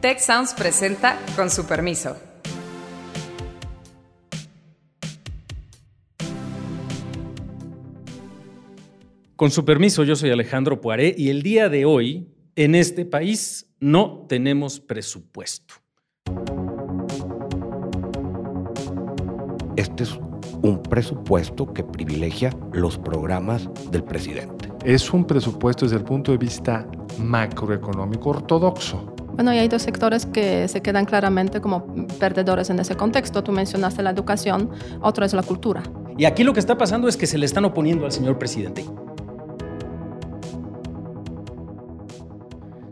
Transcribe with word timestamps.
Tech 0.00 0.20
Sounds 0.20 0.54
presenta 0.54 1.18
con 1.34 1.50
su 1.50 1.66
permiso. 1.66 2.16
Con 9.34 9.50
su 9.50 9.64
permiso, 9.64 10.04
yo 10.04 10.14
soy 10.14 10.30
Alejandro 10.30 10.80
Poiré 10.80 11.16
y 11.18 11.30
el 11.30 11.42
día 11.42 11.68
de 11.68 11.84
hoy, 11.84 12.32
en 12.54 12.76
este 12.76 13.06
país, 13.06 13.74
no 13.80 14.24
tenemos 14.28 14.78
presupuesto. 14.78 15.74
Este 19.74 20.04
es 20.04 20.16
un 20.62 20.80
presupuesto 20.80 21.74
que 21.74 21.82
privilegia 21.82 22.56
los 22.72 22.98
programas 22.98 23.68
del 23.90 24.04
presidente. 24.04 24.72
Es 24.84 25.12
un 25.12 25.24
presupuesto 25.26 25.86
desde 25.86 25.96
el 25.96 26.04
punto 26.04 26.30
de 26.30 26.38
vista 26.38 26.88
macroeconómico 27.18 28.30
ortodoxo. 28.30 29.17
Bueno, 29.38 29.54
y 29.54 29.58
hay 29.58 29.68
dos 29.68 29.82
sectores 29.82 30.26
que 30.26 30.66
se 30.66 30.82
quedan 30.82 31.04
claramente 31.04 31.60
como 31.60 31.86
perdedores 32.18 32.70
en 32.70 32.80
ese 32.80 32.96
contexto. 32.96 33.44
Tú 33.44 33.52
mencionaste 33.52 34.02
la 34.02 34.10
educación, 34.10 34.68
otro 35.00 35.24
es 35.24 35.32
la 35.32 35.44
cultura. 35.44 35.84
Y 36.18 36.24
aquí 36.24 36.42
lo 36.42 36.52
que 36.52 36.58
está 36.58 36.76
pasando 36.76 37.06
es 37.06 37.16
que 37.16 37.28
se 37.28 37.38
le 37.38 37.46
están 37.46 37.64
oponiendo 37.64 38.04
al 38.04 38.10
señor 38.10 38.36
presidente. 38.36 38.84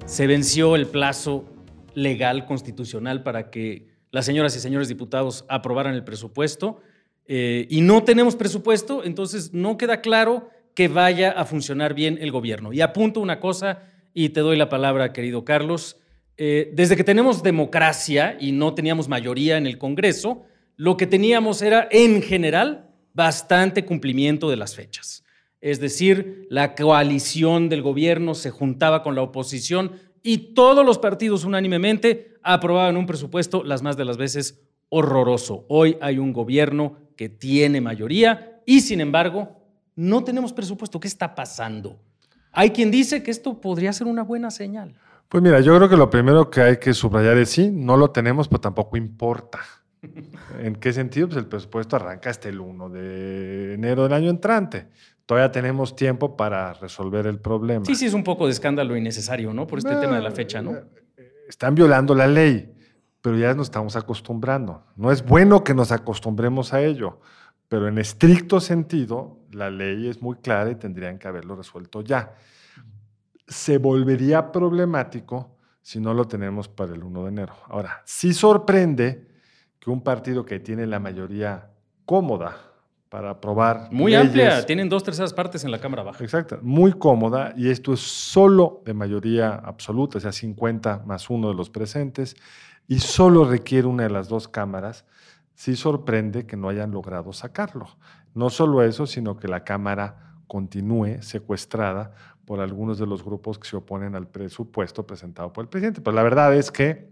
Se 0.05 0.29
venció 0.29 0.77
el 0.77 0.87
plazo 0.87 1.47
legal 1.95 2.47
constitucional 2.47 3.25
para 3.25 3.51
que 3.51 3.89
las 4.13 4.25
señoras 4.25 4.55
y 4.55 4.61
señores 4.61 4.87
diputados 4.87 5.45
aprobaran 5.49 5.95
el 5.95 6.05
presupuesto 6.05 6.79
eh, 7.27 7.67
y 7.69 7.81
no 7.81 8.05
tenemos 8.05 8.37
presupuesto, 8.37 9.03
entonces 9.03 9.53
no 9.53 9.77
queda 9.77 10.01
claro 10.01 10.49
que 10.75 10.87
vaya 10.87 11.33
a 11.33 11.45
funcionar 11.45 11.93
bien 11.95 12.19
el 12.21 12.31
gobierno. 12.31 12.73
Y 12.73 12.83
apunto 12.83 13.19
una 13.19 13.41
cosa 13.41 13.81
y 14.15 14.29
te 14.29 14.43
doy 14.43 14.57
la 14.57 14.69
palabra, 14.69 15.13
querido 15.13 15.45
Carlos. 15.45 15.97
Eh, 16.39 16.71
desde 16.75 16.97
que 16.97 17.05
tenemos 17.05 17.43
democracia 17.43 18.37
y 18.39 18.53
no 18.53 18.75
teníamos 18.75 19.09
mayoría 19.09 19.57
en 19.57 19.67
el 19.67 19.79
Congreso, 19.79 20.45
lo 20.77 20.97
que 20.97 21.07
teníamos 21.07 21.63
era, 21.63 21.89
en 21.91 22.23
general, 22.23 22.91
bastante 23.15 23.85
cumplimiento 23.85 24.51
de 24.51 24.57
las 24.57 24.75
fechas. 24.75 25.25
Es 25.61 25.81
decir, 25.81 26.47
la 26.51 26.75
coalición 26.75 27.71
del 27.71 27.81
gobierno 27.81 28.35
se 28.35 28.51
juntaba 28.51 29.03
con 29.03 29.15
la 29.15 29.23
oposición 29.23 29.93
y 30.23 30.55
todos 30.55 30.85
los 30.85 30.99
partidos 30.99 31.45
unánimemente 31.45 32.35
aprobaban 32.43 32.97
un 32.97 33.07
presupuesto 33.07 33.65
las 33.65 33.83
más 33.83 33.97
de 33.97 34.05
las 34.05 34.19
veces 34.19 34.61
horroroso. 34.91 35.65
Hoy 35.69 35.97
hay 36.01 36.19
un 36.19 36.33
gobierno 36.33 36.99
que 37.17 37.31
tiene 37.31 37.81
mayoría 37.81 38.61
y 38.67 38.83
sin 38.83 39.01
embargo 39.01 39.63
no 39.95 40.23
tenemos 40.23 40.53
presupuesto. 40.53 41.01
¿Qué 41.01 41.09
está 41.09 41.35
pasando? 41.35 41.99
Hay 42.53 42.71
quien 42.71 42.91
dice 42.91 43.23
que 43.23 43.31
esto 43.31 43.61
podría 43.61 43.93
ser 43.93 44.07
una 44.07 44.23
buena 44.23 44.51
señal. 44.51 44.95
Pues 45.29 45.43
mira, 45.43 45.61
yo 45.61 45.77
creo 45.77 45.89
que 45.89 45.97
lo 45.97 46.09
primero 46.09 46.51
que 46.51 46.61
hay 46.61 46.77
que 46.79 46.95
subrayar 46.95 47.37
es 47.39 47.51
sí, 47.51 47.71
no 47.73 47.97
lo 47.97 48.11
tenemos, 48.11 48.49
pero 48.49 48.61
tampoco 48.61 48.97
importa. 48.97 49.61
¿En 50.61 50.77
qué 50.77 50.93
sentido? 50.93 51.27
Pues 51.27 51.39
el 51.39 51.47
presupuesto 51.47 51.97
arranca 51.97 52.31
hasta 52.31 52.49
el 52.49 52.61
1 52.61 52.91
de 52.91 53.75
enero 53.75 54.05
del 54.05 54.13
año 54.13 54.31
entrante. 54.31 54.89
Todavía 55.25 55.51
tenemos 55.51 55.97
tiempo 55.97 56.37
para 56.37 56.75
resolver 56.75 57.27
el 57.27 57.41
problema. 57.41 57.85
Sí, 57.85 57.97
sí, 57.97 58.07
es 58.07 58.15
un 58.15 58.23
poco 58.23 58.47
de 58.47 58.53
escándalo 58.53 58.97
innecesario, 58.97 59.53
¿no? 59.53 59.67
Por 59.67 59.81
este 59.81 59.97
tema 59.97 60.15
de 60.17 60.23
la 60.23 60.31
fecha, 60.31 60.63
¿no? 60.63 60.77
Eh, 60.77 61.33
están 61.49 61.75
violando 61.75 62.15
la 62.15 62.29
ley, 62.29 62.73
pero 63.21 63.37
ya 63.37 63.53
nos 63.55 63.67
estamos 63.67 63.97
acostumbrando. 63.97 64.85
No 64.95 65.11
es 65.11 65.25
bueno 65.25 65.65
que 65.65 65.75
nos 65.75 65.91
acostumbremos 65.91 66.73
a 66.73 66.83
ello, 66.83 67.19
pero 67.69 67.89
en 67.89 67.99
estricto 67.99 68.61
sentido, 68.61 69.41
la 69.51 69.71
ley 69.71 70.07
es 70.07 70.23
muy 70.23 70.37
clara 70.37 70.71
y 70.71 70.77
tendrían 70.77 71.19
que 71.19 71.27
haberlo 71.27 71.57
resuelto 71.57 72.03
ya 72.03 72.35
se 73.47 73.79
volvería 73.79 74.53
problemático 74.53 75.57
si 75.83 76.01
no 76.01 76.15
lo 76.15 76.27
tenemos 76.27 76.69
para 76.69 76.95
el 76.95 77.05
1 77.05 77.23
de 77.23 77.29
enero. 77.29 77.55
Ahora, 77.69 78.03
sí 78.05 78.35
sorprende 78.35 79.29
que 79.79 79.91
un 79.91 80.03
partido 80.03 80.45
que 80.45 80.59
tiene 80.59 80.87
la 80.87 80.99
mayoría 80.99 81.71
cómoda 82.05 82.57
para 83.09 83.31
aprobar. 83.31 83.89
Muy 83.93 84.15
amplia, 84.15 84.67
tienen 84.67 84.89
dos 84.89 85.05
terceras 85.05 85.33
partes 85.33 85.65
en 85.65 85.71
la 85.71 85.79
Cámara 85.79 86.03
Baja. 86.03 86.25
Exacto, 86.25 86.59
muy 86.61 86.93
cómoda, 86.93 87.55
y 87.57 87.71
esto 87.71 87.93
es 87.93 88.01
solo 88.01 88.83
de 88.85 88.95
mayoría 88.95 89.55
absoluta, 89.55 90.19
o 90.19 90.21
sea, 90.21 90.33
50 90.33 91.05
más 91.07 91.31
uno 91.31 91.49
de 91.49 91.55
los 91.55 91.71
presentes, 91.71 92.37
y 92.89 92.99
solo 92.99 93.45
requiere 93.45 93.87
una 93.87 94.03
de 94.05 94.11
las 94.11 94.29
dos 94.29 94.49
cámaras. 94.49 95.05
Sí 95.55 95.77
sorprende 95.77 96.47
que 96.47 96.57
no 96.57 96.69
hayan 96.69 96.91
logrado 96.91 97.33
sacarlo. 97.33 97.87
No 98.35 98.51
solo 98.51 98.83
eso, 98.83 99.07
sino 99.07 99.37
que 99.39 99.49
la 99.49 99.65
Cámara 99.65 100.35
continúe 100.47 101.23
secuestrada 101.23 102.13
por 102.47 102.61
algunos 102.61 102.99
de 102.99 103.07
los 103.07 103.25
grupos 103.25 103.59
que 103.59 103.69
se 103.69 103.77
oponen 103.77 104.15
al 104.15 104.29
presupuesto 104.29 105.05
presentado 105.07 105.53
por 105.53 105.65
el 105.65 105.69
presidente. 105.69 106.01
Pero 106.01 106.15
la 106.15 106.23
verdad 106.23 106.55
es 106.55 106.71
que, 106.71 107.09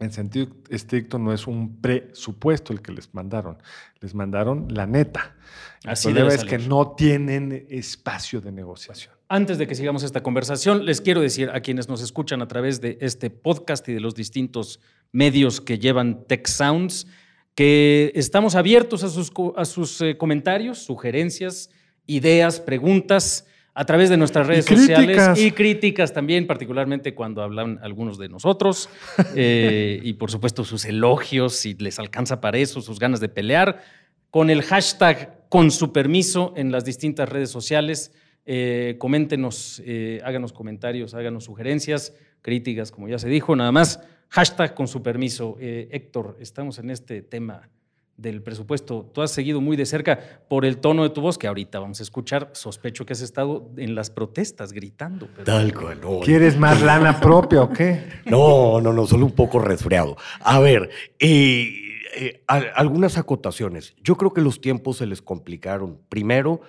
en 0.00 0.12
sentido 0.12 0.48
estricto, 0.68 1.18
no 1.18 1.32
es 1.32 1.46
un 1.46 1.80
presupuesto 1.80 2.72
el 2.72 2.82
que 2.82 2.90
les 2.90 3.14
mandaron. 3.14 3.58
Les 4.00 4.12
mandaron 4.12 4.66
la 4.70 4.86
neta. 4.86 5.36
Así 5.84 6.08
el 6.08 6.14
problema 6.14 6.34
es 6.34 6.44
que 6.44 6.58
no 6.58 6.92
tienen 6.96 7.66
espacio 7.70 8.40
de 8.40 8.50
negociación. 8.50 9.14
Antes 9.28 9.56
de 9.56 9.68
que 9.68 9.76
sigamos 9.76 10.02
esta 10.02 10.22
conversación, 10.22 10.84
les 10.84 11.00
quiero 11.00 11.20
decir 11.20 11.50
a 11.50 11.60
quienes 11.60 11.88
nos 11.88 12.02
escuchan 12.02 12.42
a 12.42 12.48
través 12.48 12.80
de 12.80 12.98
este 13.00 13.30
podcast 13.30 13.88
y 13.88 13.94
de 13.94 14.00
los 14.00 14.16
distintos 14.16 14.80
medios 15.12 15.60
que 15.60 15.78
llevan 15.78 16.24
Tech 16.24 16.46
Sounds, 16.48 17.06
que 17.54 18.10
estamos 18.16 18.56
abiertos 18.56 19.04
a 19.04 19.08
sus, 19.08 19.32
a 19.56 19.64
sus 19.64 20.00
eh, 20.00 20.16
comentarios, 20.16 20.78
sugerencias, 20.78 21.70
ideas, 22.06 22.58
preguntas 22.58 23.46
a 23.74 23.84
través 23.86 24.10
de 24.10 24.16
nuestras 24.16 24.46
redes 24.46 24.66
sociales 24.66 25.38
y 25.38 25.50
críticas 25.52 26.12
también, 26.12 26.46
particularmente 26.46 27.14
cuando 27.14 27.42
hablan 27.42 27.78
algunos 27.82 28.18
de 28.18 28.28
nosotros. 28.28 28.88
Eh, 29.34 30.00
y 30.02 30.14
por 30.14 30.30
supuesto 30.30 30.64
sus 30.64 30.84
elogios, 30.84 31.54
si 31.54 31.74
les 31.74 31.98
alcanza 31.98 32.40
para 32.40 32.58
eso, 32.58 32.80
sus 32.80 32.98
ganas 32.98 33.20
de 33.20 33.28
pelear, 33.28 33.82
con 34.30 34.50
el 34.50 34.62
hashtag 34.62 35.48
con 35.48 35.70
su 35.70 35.92
permiso 35.92 36.52
en 36.56 36.70
las 36.70 36.84
distintas 36.84 37.28
redes 37.28 37.50
sociales. 37.50 38.12
Eh, 38.44 38.96
coméntenos, 38.98 39.82
eh, 39.86 40.20
háganos 40.24 40.52
comentarios, 40.52 41.14
háganos 41.14 41.44
sugerencias, 41.44 42.14
críticas, 42.42 42.90
como 42.90 43.08
ya 43.08 43.18
se 43.18 43.28
dijo, 43.28 43.56
nada 43.56 43.72
más. 43.72 44.00
Hashtag 44.28 44.74
con 44.74 44.88
su 44.88 45.02
permiso. 45.02 45.56
Héctor, 45.60 46.36
estamos 46.40 46.78
en 46.78 46.90
este 46.90 47.22
tema 47.22 47.70
del 48.16 48.42
presupuesto. 48.42 49.10
Tú 49.12 49.22
has 49.22 49.30
seguido 49.30 49.60
muy 49.60 49.76
de 49.76 49.86
cerca 49.86 50.18
por 50.48 50.64
el 50.64 50.78
tono 50.78 51.02
de 51.02 51.10
tu 51.10 51.20
voz, 51.20 51.38
que 51.38 51.46
ahorita 51.46 51.80
vamos 51.80 52.00
a 52.00 52.02
escuchar. 52.02 52.50
Sospecho 52.52 53.04
que 53.04 53.12
has 53.12 53.20
estado 53.20 53.70
en 53.76 53.94
las 53.94 54.10
protestas 54.10 54.72
gritando. 54.72 55.26
Tal 55.44 55.74
cual. 55.74 56.00
No. 56.00 56.20
¿Quieres 56.20 56.56
más 56.56 56.82
lana 56.82 57.20
propia 57.20 57.62
o 57.62 57.70
qué? 57.70 58.04
No, 58.26 58.80
no, 58.80 58.92
no, 58.92 59.06
solo 59.06 59.26
un 59.26 59.32
poco 59.32 59.58
resfriado. 59.58 60.16
A 60.40 60.60
ver, 60.60 60.90
eh, 61.18 61.70
eh, 62.14 62.44
algunas 62.46 63.18
acotaciones. 63.18 63.94
Yo 64.02 64.16
creo 64.16 64.32
que 64.32 64.40
los 64.40 64.60
tiempos 64.60 64.98
se 64.98 65.06
les 65.06 65.22
complicaron. 65.22 65.98
Primero, 66.08 66.60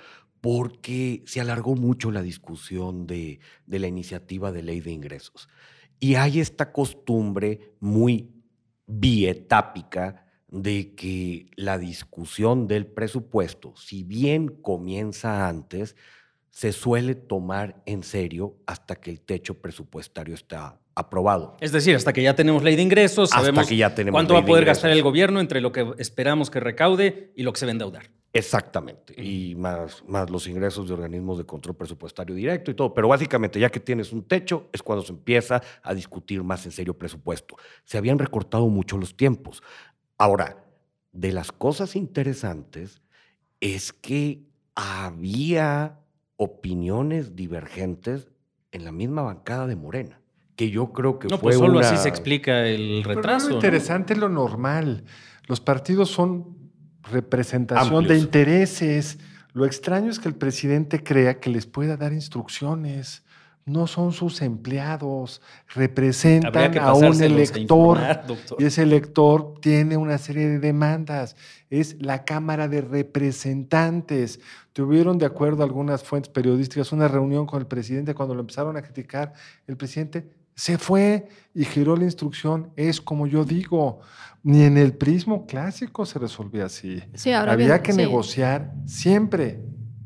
porque 0.41 1.23
se 1.25 1.39
alargó 1.39 1.75
mucho 1.75 2.11
la 2.11 2.21
discusión 2.21 3.05
de, 3.07 3.39
de 3.65 3.79
la 3.79 3.87
iniciativa 3.87 4.51
de 4.51 4.63
ley 4.63 4.81
de 4.81 4.91
ingresos. 4.91 5.47
Y 5.99 6.15
hay 6.15 6.39
esta 6.39 6.71
costumbre 6.73 7.73
muy 7.79 8.29
bietápica 8.87 10.22
de 10.53 10.93
que 10.93 11.47
la 11.55 11.79
discusión 11.79 12.67
del 12.67 12.85
presupuesto, 12.85 13.73
si 13.75 14.03
bien 14.03 14.49
comienza 14.49 15.47
antes, 15.47 15.95
se 16.51 16.71
suele 16.71 17.15
tomar 17.15 17.81
en 17.87 18.03
serio 18.03 18.55
hasta 18.67 18.95
que 18.95 19.09
el 19.09 19.19
techo 19.19 19.55
presupuestario 19.55 20.35
está 20.35 20.79
aprobado. 20.93 21.57
Es 21.59 21.71
decir, 21.71 21.95
hasta 21.95 22.13
que 22.13 22.21
ya 22.21 22.35
tenemos 22.35 22.61
ley 22.61 22.75
de 22.75 22.83
ingresos, 22.83 23.31
sabemos 23.31 23.67
que 23.67 23.75
ya 23.75 23.95
tenemos 23.95 24.15
cuánto 24.15 24.35
va 24.35 24.41
a 24.41 24.45
poder 24.45 24.63
gastar 24.63 24.91
el 24.91 25.01
gobierno 25.01 25.39
entre 25.39 25.59
lo 25.59 25.71
que 25.71 25.91
esperamos 25.97 26.51
que 26.51 26.59
recaude 26.59 27.33
y 27.35 27.41
lo 27.41 27.51
que 27.51 27.59
se 27.59 27.65
va 27.65 27.71
a 27.71 27.73
endeudar. 27.73 28.11
Exactamente, 28.35 29.13
y 29.21 29.53
más, 29.53 30.03
más 30.07 30.29
los 30.31 30.47
ingresos 30.47 30.87
de 30.87 30.93
organismos 30.95 31.37
de 31.37 31.45
control 31.45 31.75
presupuestario 31.75 32.33
directo 32.33 32.71
y 32.71 32.73
todo. 32.73 32.91
Pero 32.91 33.07
básicamente, 33.07 33.59
ya 33.59 33.69
que 33.69 33.79
tienes 33.79 34.11
un 34.11 34.23
techo, 34.23 34.69
es 34.73 34.81
cuando 34.81 35.05
se 35.05 35.13
empieza 35.13 35.61
a 35.83 35.93
discutir 35.93 36.43
más 36.43 36.65
en 36.65 36.71
serio 36.71 36.97
presupuesto. 36.97 37.55
Se 37.83 37.97
habían 37.97 38.17
recortado 38.17 38.67
mucho 38.69 38.97
los 38.97 39.15
tiempos. 39.15 39.61
Ahora, 40.23 40.55
de 41.11 41.33
las 41.33 41.51
cosas 41.51 41.97
interesantes 41.97 43.01
es 43.59 43.91
que 43.91 44.45
había 44.73 45.99
opiniones 46.37 47.35
divergentes 47.35 48.29
en 48.71 48.85
la 48.85 48.93
misma 48.93 49.23
bancada 49.23 49.67
de 49.67 49.75
Morena, 49.75 50.21
que 50.55 50.69
yo 50.69 50.93
creo 50.93 51.19
que 51.19 51.27
no, 51.27 51.37
fue 51.37 51.51
pues 51.51 51.57
solo 51.57 51.79
así 51.79 51.97
se 51.97 52.07
explica 52.07 52.65
el 52.65 53.03
retraso. 53.03 53.49
lo 53.49 53.55
interesante 53.55 54.13
es 54.13 54.19
lo 54.19 54.29
normal. 54.29 55.03
Los 55.45 55.59
partidos 55.59 56.07
son 56.07 56.71
representación 57.01 58.07
de 58.07 58.17
intereses. 58.17 59.19
Lo 59.51 59.65
extraño 59.65 60.09
es 60.09 60.19
que 60.19 60.29
el 60.29 60.35
presidente 60.35 61.03
crea 61.03 61.41
que 61.41 61.49
les 61.49 61.65
pueda 61.65 61.97
dar 61.97 62.13
instrucciones 62.13 63.25
no 63.65 63.87
son 63.87 64.11
sus 64.11 64.41
empleados, 64.41 65.41
representan 65.73 66.77
a 66.77 66.93
un 66.93 67.21
elector 67.21 67.99
y 68.59 68.65
ese 68.65 68.83
elector 68.83 69.55
tiene 69.61 69.95
una 69.95 70.17
serie 70.17 70.47
de 70.47 70.59
demandas. 70.59 71.35
Es 71.69 71.95
la 72.01 72.25
Cámara 72.25 72.67
de 72.67 72.81
Representantes. 72.81 74.39
Tuvieron, 74.73 75.17
de 75.17 75.25
acuerdo 75.25 75.63
a 75.63 75.65
algunas 75.65 76.03
fuentes 76.03 76.31
periodísticas, 76.31 76.91
una 76.91 77.07
reunión 77.07 77.45
con 77.45 77.59
el 77.61 77.67
presidente 77.67 78.13
cuando 78.13 78.35
lo 78.35 78.41
empezaron 78.41 78.75
a 78.77 78.81
criticar. 78.81 79.33
El 79.67 79.77
presidente 79.77 80.29
Se 80.55 80.77
fue 80.77 81.27
y 81.55 81.65
giró 81.65 81.95
la 81.95 82.03
instrucción. 82.03 82.71
Es 82.75 83.01
como 83.01 83.25
yo 83.27 83.43
digo, 83.43 84.01
ni 84.43 84.63
en 84.63 84.77
el 84.77 84.93
prismo 84.93 85.47
clásico 85.47 86.05
se 86.05 86.19
resolvía 86.19 86.65
así. 86.65 87.01
Sí, 87.15 87.31
ahora 87.31 87.53
Había 87.53 87.67
bien, 87.67 87.81
que 87.81 87.91
sí. 87.93 87.97
negociar 87.97 88.71
siempre. 88.85 89.61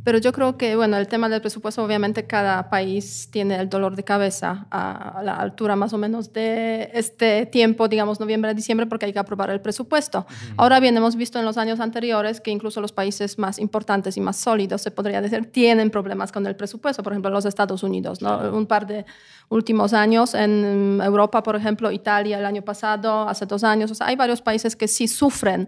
Pero 0.07 0.19
yo 0.19 0.31
creo 0.31 0.57
que, 0.57 0.77
bueno, 0.77 0.95
el 0.95 1.09
tema 1.09 1.27
del 1.27 1.41
presupuesto, 1.41 1.83
obviamente 1.83 2.25
cada 2.25 2.69
país 2.69 3.27
tiene 3.29 3.57
el 3.59 3.67
dolor 3.67 3.97
de 3.97 4.05
cabeza 4.05 4.65
a, 4.71 5.19
la 5.21 5.35
altura 5.35 5.75
más 5.75 5.91
o 5.91 5.97
menos 5.97 6.31
de 6.31 6.89
este 6.93 7.45
tiempo, 7.45 7.89
digamos 7.89 8.17
noviembre, 8.17 8.53
diciembre, 8.53 8.85
porque 8.85 9.07
hay 9.07 9.11
que 9.11 9.19
aprobar 9.19 9.49
el 9.49 9.59
presupuesto. 9.59 10.25
Ahora 10.55 10.79
bien, 10.79 10.95
hemos 10.95 11.17
visto 11.17 11.39
en 11.39 11.43
los 11.43 11.57
años 11.57 11.81
anteriores 11.81 12.39
que 12.39 12.51
incluso 12.51 12.79
los 12.79 12.93
países 12.93 13.37
más 13.37 13.59
importantes 13.59 14.15
y 14.15 14.21
más 14.21 14.37
sólidos, 14.37 14.81
se 14.81 14.91
podría 14.91 15.19
decir, 15.21 15.51
tienen 15.51 15.89
problemas 15.89 16.31
con 16.31 16.47
el 16.47 16.55
presupuesto. 16.55 17.03
Por 17.03 17.11
ejemplo, 17.11 17.29
los 17.29 17.43
Estados 17.43 17.83
Unidos, 17.83 18.21
¿no? 18.21 18.37
Un 18.53 18.65
par 18.65 18.87
de 18.87 19.05
últimos 19.49 19.91
años 19.91 20.35
en 20.35 21.01
Europa, 21.03 21.43
por 21.43 21.57
ejemplo, 21.57 21.91
Italia 21.91 22.39
el 22.39 22.45
año 22.45 22.61
pasado, 22.61 23.27
hace 23.27 23.45
dos 23.45 23.65
años. 23.65 23.91
O 23.91 23.95
sea, 23.95 24.07
hay 24.07 24.15
varios 24.15 24.41
países 24.41 24.77
que 24.77 24.87
sí 24.87 25.09
sufren 25.09 25.67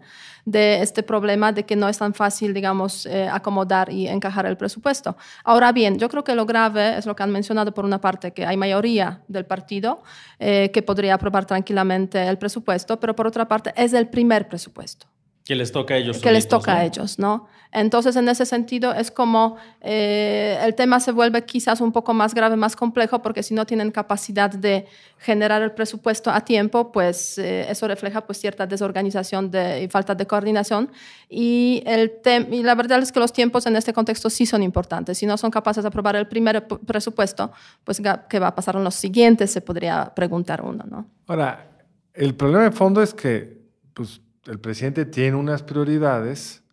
de 0.50 0.82
este 0.82 1.04
problema 1.04 1.52
de 1.52 1.64
que 1.64 1.76
no 1.76 1.88
es 1.88 2.00
tan 2.00 2.14
fácil, 2.14 2.54
digamos, 2.54 3.06
eh, 3.06 3.30
acomodar 3.30 3.92
y 3.92 4.08
encajar 4.08 4.48
el 4.48 4.58
presupuesto. 4.58 5.16
Ahora 5.44 5.72
bien, 5.72 6.00
yo 6.00 6.10
creo 6.10 6.24
que 6.24 6.34
lo 6.34 6.46
grave 6.46 6.98
es 6.98 7.06
lo 7.06 7.16
que 7.16 7.24
han 7.24 7.32
mencionado 7.32 7.72
por 7.74 7.86
una 7.86 8.02
parte, 8.02 8.34
que 8.34 8.46
hay 8.46 8.58
mayoría 8.58 9.22
del 9.28 9.46
partido 9.46 10.02
eh, 10.40 10.72
que 10.74 10.82
podría 10.82 11.14
aprobar 11.14 11.46
tranquilamente 11.46 12.28
el 12.28 12.38
presupuesto, 12.38 13.00
pero 13.00 13.16
por 13.16 13.28
otra 13.28 13.48
parte 13.48 13.74
es 13.76 13.94
el 13.94 14.08
primer 14.08 14.48
presupuesto 14.48 15.08
Que 15.50 15.56
les 15.56 15.72
toca 15.72 15.96
a 15.96 15.98
ellos. 15.98 16.20
que 16.20 16.32
les 16.32 16.44
solitos, 16.44 16.60
toca 16.60 16.74
¿no? 16.76 16.80
a 16.80 16.86
ellos, 16.86 17.18
¿no? 17.18 17.48
Entonces, 17.72 18.16
en 18.16 18.30
ese 18.30 18.46
sentido, 18.46 18.94
es 18.94 19.10
como 19.10 19.58
eh, 19.82 20.60
el 20.62 20.76
tema 20.76 21.00
se 21.00 21.12
vuelve 21.12 21.44
quizás 21.44 21.82
un 21.82 21.92
poco 21.92 22.14
más 22.14 22.36
grave, 22.36 22.56
más 22.56 22.76
complejo, 22.76 23.24
porque 23.24 23.42
si 23.42 23.56
no 23.56 23.66
tienen 23.66 23.90
capacidad 23.90 24.52
de 24.52 24.86
generar 25.18 25.64
el 25.64 25.72
presupuesto 25.72 26.30
a 26.30 26.42
tiempo, 26.42 26.92
pues 26.92 27.40
eh, 27.40 27.66
eso 27.68 27.88
refleja 27.88 28.28
pues 28.28 28.40
cierta 28.40 28.68
desorganización 28.68 29.50
de, 29.50 29.82
y 29.82 29.88
falta 29.88 30.14
de 30.14 30.28
coordinación. 30.28 30.92
Y, 31.28 31.82
el 31.88 32.22
y 32.52 32.62
la 32.62 32.76
verdad 32.76 33.00
es 33.00 33.12
que 33.12 33.20
los 33.20 33.34
tiempos 33.34 33.66
en 33.66 33.76
este 33.76 33.92
contexto 33.92 34.30
sí 34.30 34.46
son 34.46 34.62
importantes. 34.62 35.18
Si 35.18 35.26
no 35.26 35.36
son 35.36 35.50
capaces 35.50 35.84
de 35.84 35.88
aprobar 35.88 36.16
el 36.16 36.28
primer 36.28 36.68
presupuesto, 36.68 37.52
pues 37.84 38.00
¿qué 38.30 38.38
va 38.38 38.50
a 38.50 38.56
pasar 38.56 38.76
en 38.76 38.84
los 38.84 38.94
siguientes? 38.94 39.50
Se 39.50 39.62
podría 39.62 40.14
preguntar 40.14 40.62
uno, 40.62 40.84
¿no? 40.88 41.08
Ahora, 41.26 41.72
el 42.14 42.36
problema 42.36 42.66
de 42.66 42.72
fondo 42.72 43.02
es 43.02 43.16
que 43.16 43.58
pues, 43.96 44.22
el 44.50 44.60
presidente 44.60 45.06
tiene 45.06 45.38
unas 45.38 45.62
prioridades 45.62 46.64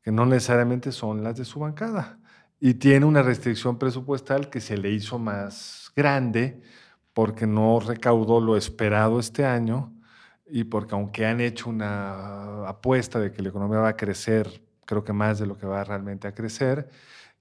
que 0.00 0.12
no 0.12 0.26
necesariamente 0.26 0.92
son 0.92 1.24
las 1.24 1.36
de 1.36 1.44
su 1.44 1.58
bancada 1.58 2.20
y 2.60 2.74
tiene 2.74 3.04
una 3.04 3.22
restricción 3.22 3.78
presupuestal 3.78 4.48
que 4.48 4.60
se 4.60 4.76
le 4.76 4.92
hizo 4.92 5.18
más 5.18 5.90
grande 5.96 6.62
porque 7.12 7.46
no 7.46 7.80
recaudó 7.80 8.40
lo 8.40 8.56
esperado 8.56 9.18
este 9.18 9.44
año 9.44 9.92
y 10.46 10.64
porque 10.64 10.94
aunque 10.94 11.26
han 11.26 11.40
hecho 11.40 11.68
una 11.68 12.68
apuesta 12.68 13.18
de 13.18 13.32
que 13.32 13.42
la 13.42 13.48
economía 13.48 13.80
va 13.80 13.88
a 13.88 13.96
crecer, 13.96 14.62
creo 14.84 15.02
que 15.02 15.12
más 15.12 15.40
de 15.40 15.46
lo 15.46 15.58
que 15.58 15.66
va 15.66 15.82
realmente 15.82 16.28
a 16.28 16.34
crecer, 16.34 16.88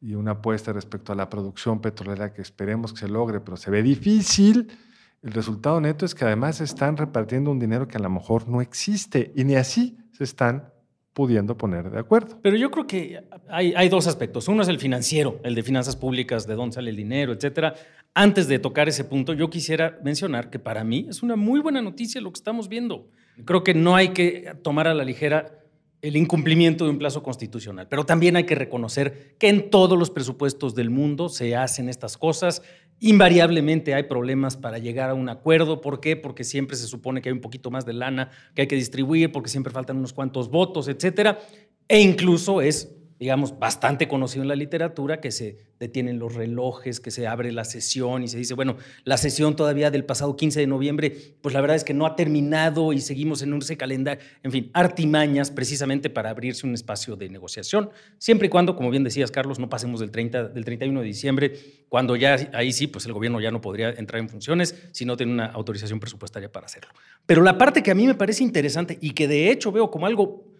y 0.01 0.15
una 0.15 0.31
apuesta 0.31 0.73
respecto 0.73 1.13
a 1.13 1.15
la 1.15 1.29
producción 1.29 1.79
petrolera 1.79 2.33
que 2.33 2.41
esperemos 2.41 2.91
que 2.91 3.01
se 3.01 3.07
logre, 3.07 3.39
pero 3.39 3.57
se 3.57 3.69
ve 3.69 3.83
difícil, 3.83 4.75
el 5.25 5.33
resultado 5.33 5.81
neto 5.81 6.05
es 6.05 6.13
que 6.13 6.23
además 6.23 6.61
están 6.61 6.97
repartiendo 6.97 7.49
un 7.49 7.57
dinero 7.57 7.87
que 7.87 7.97
a 7.97 7.99
lo 7.99 8.11
mejor 8.11 8.47
no 8.47 8.61
existe 8.61 9.31
y 9.35 9.43
ni 9.43 9.55
así 9.55 9.97
se 10.11 10.23
están 10.23 10.71
pudiendo 11.13 11.57
poner 11.57 11.89
de 11.89 11.97
acuerdo. 11.97 12.37
Pero 12.43 12.57
yo 12.57 12.69
creo 12.69 12.85
que 12.85 13.23
hay, 13.49 13.89
dos 13.89 14.05
aspectos. 14.05 14.47
Uno 14.47 14.61
es 14.61 14.67
el 14.67 14.77
financiero, 14.77 15.39
el 15.43 15.55
de 15.55 15.63
finanzas 15.63 15.95
públicas, 15.95 16.45
de 16.45 16.53
dónde 16.53 16.75
sale 16.75 16.91
el 16.91 16.95
dinero, 16.95 17.33
etcétera. 17.33 17.73
Antes 18.13 18.47
de 18.47 18.59
tocar 18.59 18.87
ese 18.87 19.03
punto, 19.03 19.33
yo 19.33 19.49
quisiera 19.49 19.97
mencionar 20.03 20.51
que 20.51 20.59
para 20.59 20.83
mí 20.83 21.07
es 21.09 21.23
una 21.23 21.35
muy 21.35 21.59
buena 21.59 21.81
noticia 21.81 22.21
lo 22.21 22.31
que 22.31 22.37
estamos 22.37 22.69
viendo. 22.69 23.09
Creo 23.45 23.63
que 23.63 23.73
no 23.73 23.95
hay 23.95 24.09
que 24.09 24.53
tomar 24.61 24.87
a 24.87 24.93
la 24.93 25.03
ligera 25.03 25.65
el 26.01 26.17
incumplimiento 26.17 26.83
de 26.83 26.91
un 26.91 26.99
plazo 26.99 27.23
constitucional, 27.23 27.87
pero 27.89 28.05
también 28.05 28.35
hay 28.35 28.43
que 28.43 28.53
reconocer 28.53 29.35
que 29.39 29.49
en 29.49 29.71
todos 29.71 29.97
los 29.97 30.11
presupuestos 30.11 30.75
del 30.75 30.91
mundo 30.91 31.29
se 31.29 31.55
hacen 31.55 31.89
estas 31.89 32.15
cosas. 32.15 32.61
Invariablemente 32.99 33.93
hay 33.93 34.03
problemas 34.03 34.55
para 34.55 34.77
llegar 34.77 35.09
a 35.09 35.13
un 35.13 35.27
acuerdo. 35.29 35.81
¿Por 35.81 35.99
qué? 35.99 36.15
Porque 36.15 36.43
siempre 36.43 36.77
se 36.77 36.87
supone 36.87 37.21
que 37.21 37.29
hay 37.29 37.33
un 37.33 37.41
poquito 37.41 37.69
más 37.69 37.85
de 37.85 37.93
lana 37.93 38.31
que 38.53 38.61
hay 38.61 38.67
que 38.67 38.75
distribuir, 38.75 39.31
porque 39.31 39.49
siempre 39.49 39.73
faltan 39.73 39.97
unos 39.97 40.13
cuantos 40.13 40.49
votos, 40.49 40.87
etcétera. 40.87 41.39
E 41.87 41.99
incluso 41.99 42.61
es, 42.61 42.94
digamos, 43.19 43.57
bastante 43.57 44.07
conocido 44.07 44.43
en 44.43 44.49
la 44.49 44.55
literatura 44.55 45.21
que 45.21 45.31
se 45.31 45.57
detienen 45.79 46.19
los 46.19 46.35
relojes, 46.35 46.99
que 46.99 47.11
se 47.11 47.27
abre 47.27 47.51
la 47.51 47.65
sesión 47.65 48.23
y 48.23 48.27
se 48.27 48.37
dice, 48.37 48.53
bueno, 48.53 48.77
la 49.03 49.17
sesión 49.17 49.55
todavía 49.55 49.91
del 49.91 50.05
pasado 50.05 50.35
15 50.35 50.59
de 50.59 50.67
noviembre, 50.67 51.15
pues 51.41 51.53
la 51.53 51.61
verdad 51.61 51.75
es 51.75 51.83
que 51.83 51.93
no 51.93 52.05
ha 52.05 52.15
terminado 52.15 52.93
y 52.93 53.01
seguimos 53.01 53.41
en 53.41 53.53
ese 53.53 53.77
calendario, 53.77 54.23
en 54.43 54.51
fin, 54.51 54.69
artimañas 54.73 55.51
precisamente 55.51 56.09
para 56.09 56.29
abrirse 56.29 56.65
un 56.65 56.73
espacio 56.73 57.15
de 57.15 57.29
negociación, 57.29 57.89
siempre 58.17 58.47
y 58.47 58.49
cuando, 58.49 58.75
como 58.75 58.89
bien 58.89 59.03
decías, 59.03 59.31
Carlos, 59.31 59.59
no 59.59 59.69
pasemos 59.69 59.99
del, 59.99 60.11
30, 60.11 60.49
del 60.49 60.65
31 60.65 60.99
de 60.99 61.05
diciembre, 61.05 61.53
cuando 61.87 62.15
ya 62.15 62.37
ahí 62.53 62.71
sí, 62.71 62.87
pues 62.87 63.05
el 63.05 63.13
gobierno 63.13 63.39
ya 63.39 63.51
no 63.51 63.61
podría 63.61 63.91
entrar 63.91 64.19
en 64.19 64.29
funciones 64.29 64.75
si 64.91 65.05
no 65.05 65.15
tiene 65.15 65.33
una 65.33 65.45
autorización 65.45 65.99
presupuestaria 65.99 66.51
para 66.51 66.65
hacerlo. 66.65 66.91
Pero 67.25 67.41
la 67.41 67.57
parte 67.57 67.83
que 67.83 67.91
a 67.91 67.95
mí 67.95 68.07
me 68.07 68.15
parece 68.15 68.43
interesante 68.43 68.97
y 69.01 69.11
que 69.11 69.27
de 69.27 69.51
hecho 69.51 69.71
veo 69.71 69.89
como 69.91 70.05
algo 70.05 70.54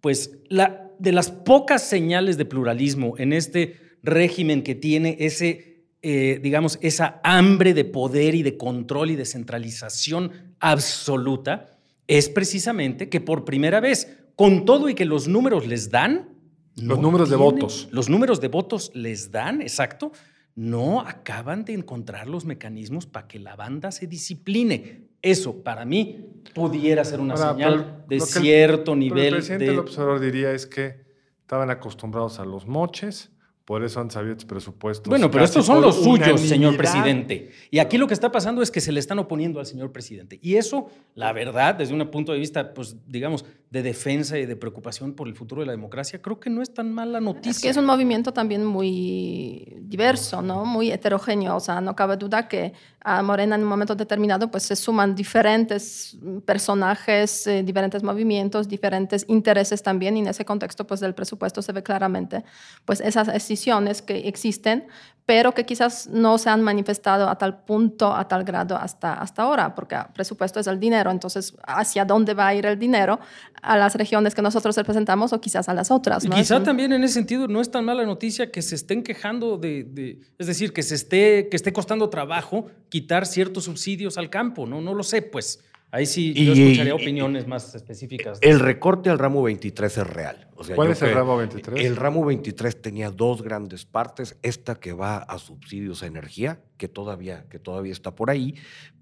pues 0.00 0.38
la, 0.48 0.90
de 0.98 1.12
las 1.12 1.30
pocas 1.30 1.82
señales 1.82 2.36
de 2.36 2.44
pluralismo 2.44 3.14
en 3.18 3.32
este 3.32 3.76
régimen 4.02 4.62
que 4.62 4.74
tiene 4.74 5.16
ese, 5.20 5.84
eh, 6.02 6.40
digamos, 6.42 6.78
esa 6.82 7.20
hambre 7.24 7.74
de 7.74 7.84
poder 7.84 8.34
y 8.34 8.42
de 8.42 8.56
control 8.56 9.10
y 9.10 9.16
de 9.16 9.24
centralización 9.24 10.54
absoluta, 10.60 11.78
es 12.06 12.28
precisamente 12.28 13.08
que 13.08 13.20
por 13.20 13.44
primera 13.44 13.80
vez, 13.80 14.16
con 14.34 14.64
todo 14.64 14.88
y 14.88 14.94
que 14.94 15.04
los 15.04 15.28
números 15.28 15.66
les 15.66 15.90
dan... 15.90 16.30
Los 16.76 17.00
números 17.00 17.28
de 17.28 17.36
votos. 17.36 17.88
Los 17.90 18.08
números 18.08 18.40
de 18.40 18.46
votos 18.46 18.92
les 18.94 19.32
dan, 19.32 19.60
exacto, 19.62 20.12
no 20.54 21.00
acaban 21.00 21.64
de 21.64 21.72
encontrar 21.74 22.28
los 22.28 22.44
mecanismos 22.44 23.06
para 23.06 23.26
que 23.26 23.40
la 23.40 23.56
banda 23.56 23.90
se 23.90 24.06
discipline. 24.06 25.07
Eso, 25.22 25.62
para 25.62 25.84
mí, 25.84 26.26
pudiera 26.54 27.04
ser 27.04 27.20
una 27.20 27.34
Ahora, 27.34 27.52
señal 27.52 28.04
de 28.08 28.16
el- 28.16 28.22
cierto 28.22 28.84
pero 28.84 28.96
nivel 28.96 29.24
El 29.26 29.34
presidente 29.34 29.64
de... 29.64 29.70
del 29.70 29.80
observador 29.80 30.20
diría 30.20 30.52
es 30.52 30.66
que 30.66 31.00
estaban 31.40 31.70
acostumbrados 31.70 32.38
a 32.38 32.44
los 32.44 32.66
moches, 32.66 33.30
por 33.64 33.84
eso 33.84 34.00
han 34.00 34.10
sabido 34.10 34.34
presupuestos. 34.46 35.10
Bueno, 35.10 35.30
pero 35.30 35.44
estos 35.44 35.66
son 35.66 35.82
los 35.82 36.02
suyos, 36.02 36.40
señor 36.40 36.76
presidente. 36.78 37.50
Y 37.70 37.80
aquí 37.80 37.98
lo 37.98 38.06
que 38.06 38.14
está 38.14 38.32
pasando 38.32 38.62
es 38.62 38.70
que 38.70 38.80
se 38.80 38.92
le 38.92 39.00
están 39.00 39.18
oponiendo 39.18 39.60
al 39.60 39.66
señor 39.66 39.92
presidente. 39.92 40.38
Y 40.40 40.54
eso, 40.54 40.88
la 41.14 41.34
verdad, 41.34 41.74
desde 41.74 41.92
un 41.92 42.10
punto 42.10 42.32
de 42.32 42.38
vista, 42.38 42.72
pues, 42.72 42.96
digamos, 43.06 43.44
de 43.70 43.82
defensa 43.82 44.38
y 44.38 44.46
de 44.46 44.56
preocupación 44.56 45.12
por 45.12 45.28
el 45.28 45.34
futuro 45.34 45.60
de 45.60 45.66
la 45.66 45.72
democracia, 45.72 46.22
creo 46.22 46.40
que 46.40 46.48
no 46.48 46.62
es 46.62 46.72
tan 46.72 46.90
mala 46.90 47.20
noticia. 47.20 47.50
Es 47.50 47.60
que 47.60 47.68
es 47.68 47.76
un 47.76 47.84
movimiento 47.84 48.32
también 48.32 48.64
muy 48.64 49.76
diverso, 49.80 50.40
¿no? 50.40 50.64
Muy 50.64 50.90
heterogéneo. 50.90 51.56
O 51.56 51.60
sea, 51.60 51.80
no 51.82 51.94
cabe 51.94 52.16
duda 52.16 52.48
que 52.48 52.72
a 53.00 53.22
Morena 53.22 53.56
en 53.56 53.62
un 53.62 53.68
momento 53.68 53.94
determinado 53.94 54.50
pues 54.50 54.62
se 54.62 54.74
suman 54.74 55.14
diferentes 55.14 56.16
personajes, 56.46 57.46
eh, 57.46 57.62
diferentes 57.62 58.02
movimientos, 58.02 58.68
diferentes 58.68 59.26
intereses 59.28 59.82
también. 59.82 60.16
Y 60.16 60.20
en 60.20 60.28
ese 60.28 60.46
contexto 60.46 60.86
pues 60.86 61.00
del 61.00 61.14
presupuesto 61.14 61.60
se 61.60 61.72
ve 61.72 61.82
claramente 61.82 62.44
pues 62.86 63.00
esas 63.00 63.26
decisiones 63.26 64.00
que 64.00 64.28
existen, 64.28 64.86
pero 65.28 65.52
que 65.52 65.66
quizás 65.66 66.06
no 66.10 66.38
se 66.38 66.48
han 66.48 66.62
manifestado 66.62 67.28
a 67.28 67.36
tal 67.36 67.58
punto, 67.62 68.16
a 68.16 68.26
tal 68.28 68.44
grado 68.44 68.78
hasta, 68.78 69.12
hasta 69.12 69.42
ahora, 69.42 69.74
porque 69.74 69.94
el 69.94 70.06
presupuesto 70.14 70.58
es 70.58 70.66
el 70.66 70.80
dinero. 70.80 71.10
Entonces, 71.10 71.54
¿hacia 71.66 72.06
dónde 72.06 72.32
va 72.32 72.46
a 72.46 72.54
ir 72.54 72.64
el 72.64 72.78
dinero? 72.78 73.20
¿A 73.60 73.76
las 73.76 73.94
regiones 73.94 74.34
que 74.34 74.40
nosotros 74.40 74.74
representamos 74.74 75.34
o 75.34 75.38
quizás 75.38 75.68
a 75.68 75.74
las 75.74 75.90
otras? 75.90 76.24
Y 76.24 76.28
¿no? 76.28 76.36
quizá 76.36 76.54
Es 76.54 76.60
un- 76.60 76.64
también 76.64 76.94
en 76.94 77.04
ese 77.04 77.12
sentido 77.12 77.46
no 77.46 77.60
es 77.60 77.70
tan 77.70 77.84
mala 77.84 78.06
noticia 78.06 78.50
que 78.50 78.62
se 78.62 78.74
estén 78.74 79.02
quejando 79.02 79.58
de, 79.58 79.84
de- 79.84 80.18
es 80.38 80.46
decir, 80.46 80.72
que 80.72 80.82
se 80.82 80.94
esté, 80.94 81.48
que 81.50 81.56
esté 81.58 81.74
costando 81.74 82.08
trabajo 82.08 82.64
quitar 82.88 83.26
ciertos 83.26 83.64
subsidios 83.64 84.16
al 84.16 84.30
campo, 84.30 84.64
¿no? 84.64 84.80
No 84.80 84.94
lo 84.94 85.02
sé, 85.02 85.20
pues. 85.20 85.62
Ahí 85.90 86.04
sí 86.04 86.34
yo 86.34 86.52
Y- 86.54 86.62
escucharía 86.62 86.92
y- 86.92 87.02
opiniones 87.02 87.46
más 87.46 87.74
específicas. 87.74 88.38
El 88.42 88.60
recorte 88.60 89.08
al 89.08 89.18
ramo 89.18 89.42
23 89.42 89.96
es 89.98 90.06
real. 90.06 90.48
O 90.54 90.62
sea, 90.64 90.76
¿Cuál 90.76 90.90
es 90.90 91.00
el 91.00 91.14
ramo 91.14 91.36
23? 91.38 91.84
El 91.84 91.96
ramo 91.96 92.24
23 92.26 92.82
tenía 92.82 93.10
dos 93.10 93.40
grandes 93.42 93.86
partes. 93.86 94.36
Esta 94.42 94.74
que 94.78 94.92
va 94.92 95.16
a 95.18 95.38
subsidios 95.38 96.02
a 96.02 96.06
energía, 96.06 96.60
que 96.76 96.88
todavía, 96.88 97.46
que 97.48 97.58
todavía 97.58 97.92
está 97.92 98.14
por 98.14 98.28
ahí, 98.28 98.54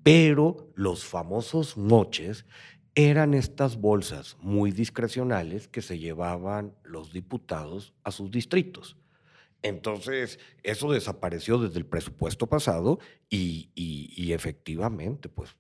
pero 0.05 0.71
los 0.77 1.05
famosos 1.05 1.77
moches 1.77 2.47
eran 2.95 3.35
estas 3.35 3.77
bolsas 3.79 4.37
muy 4.41 4.71
discrecionales 4.71 5.67
que 5.69 5.83
se 5.83 5.99
llevaban 5.99 6.73
los 6.85 7.13
diputados 7.13 7.95
a 8.05 8.11
sus 8.13 8.31
distritos. 8.31 8.97
Entonces, 9.63 10.39
eso 10.63 10.93
desapareció 10.93 11.59
desde 11.59 11.79
el 11.79 11.87
presupuesto 11.87 12.47
pasado 12.47 12.99
y, 13.29 13.71
y- 13.75 14.13
y 14.17 14.33
efectivamente, 14.33 15.29
pues 15.29 15.57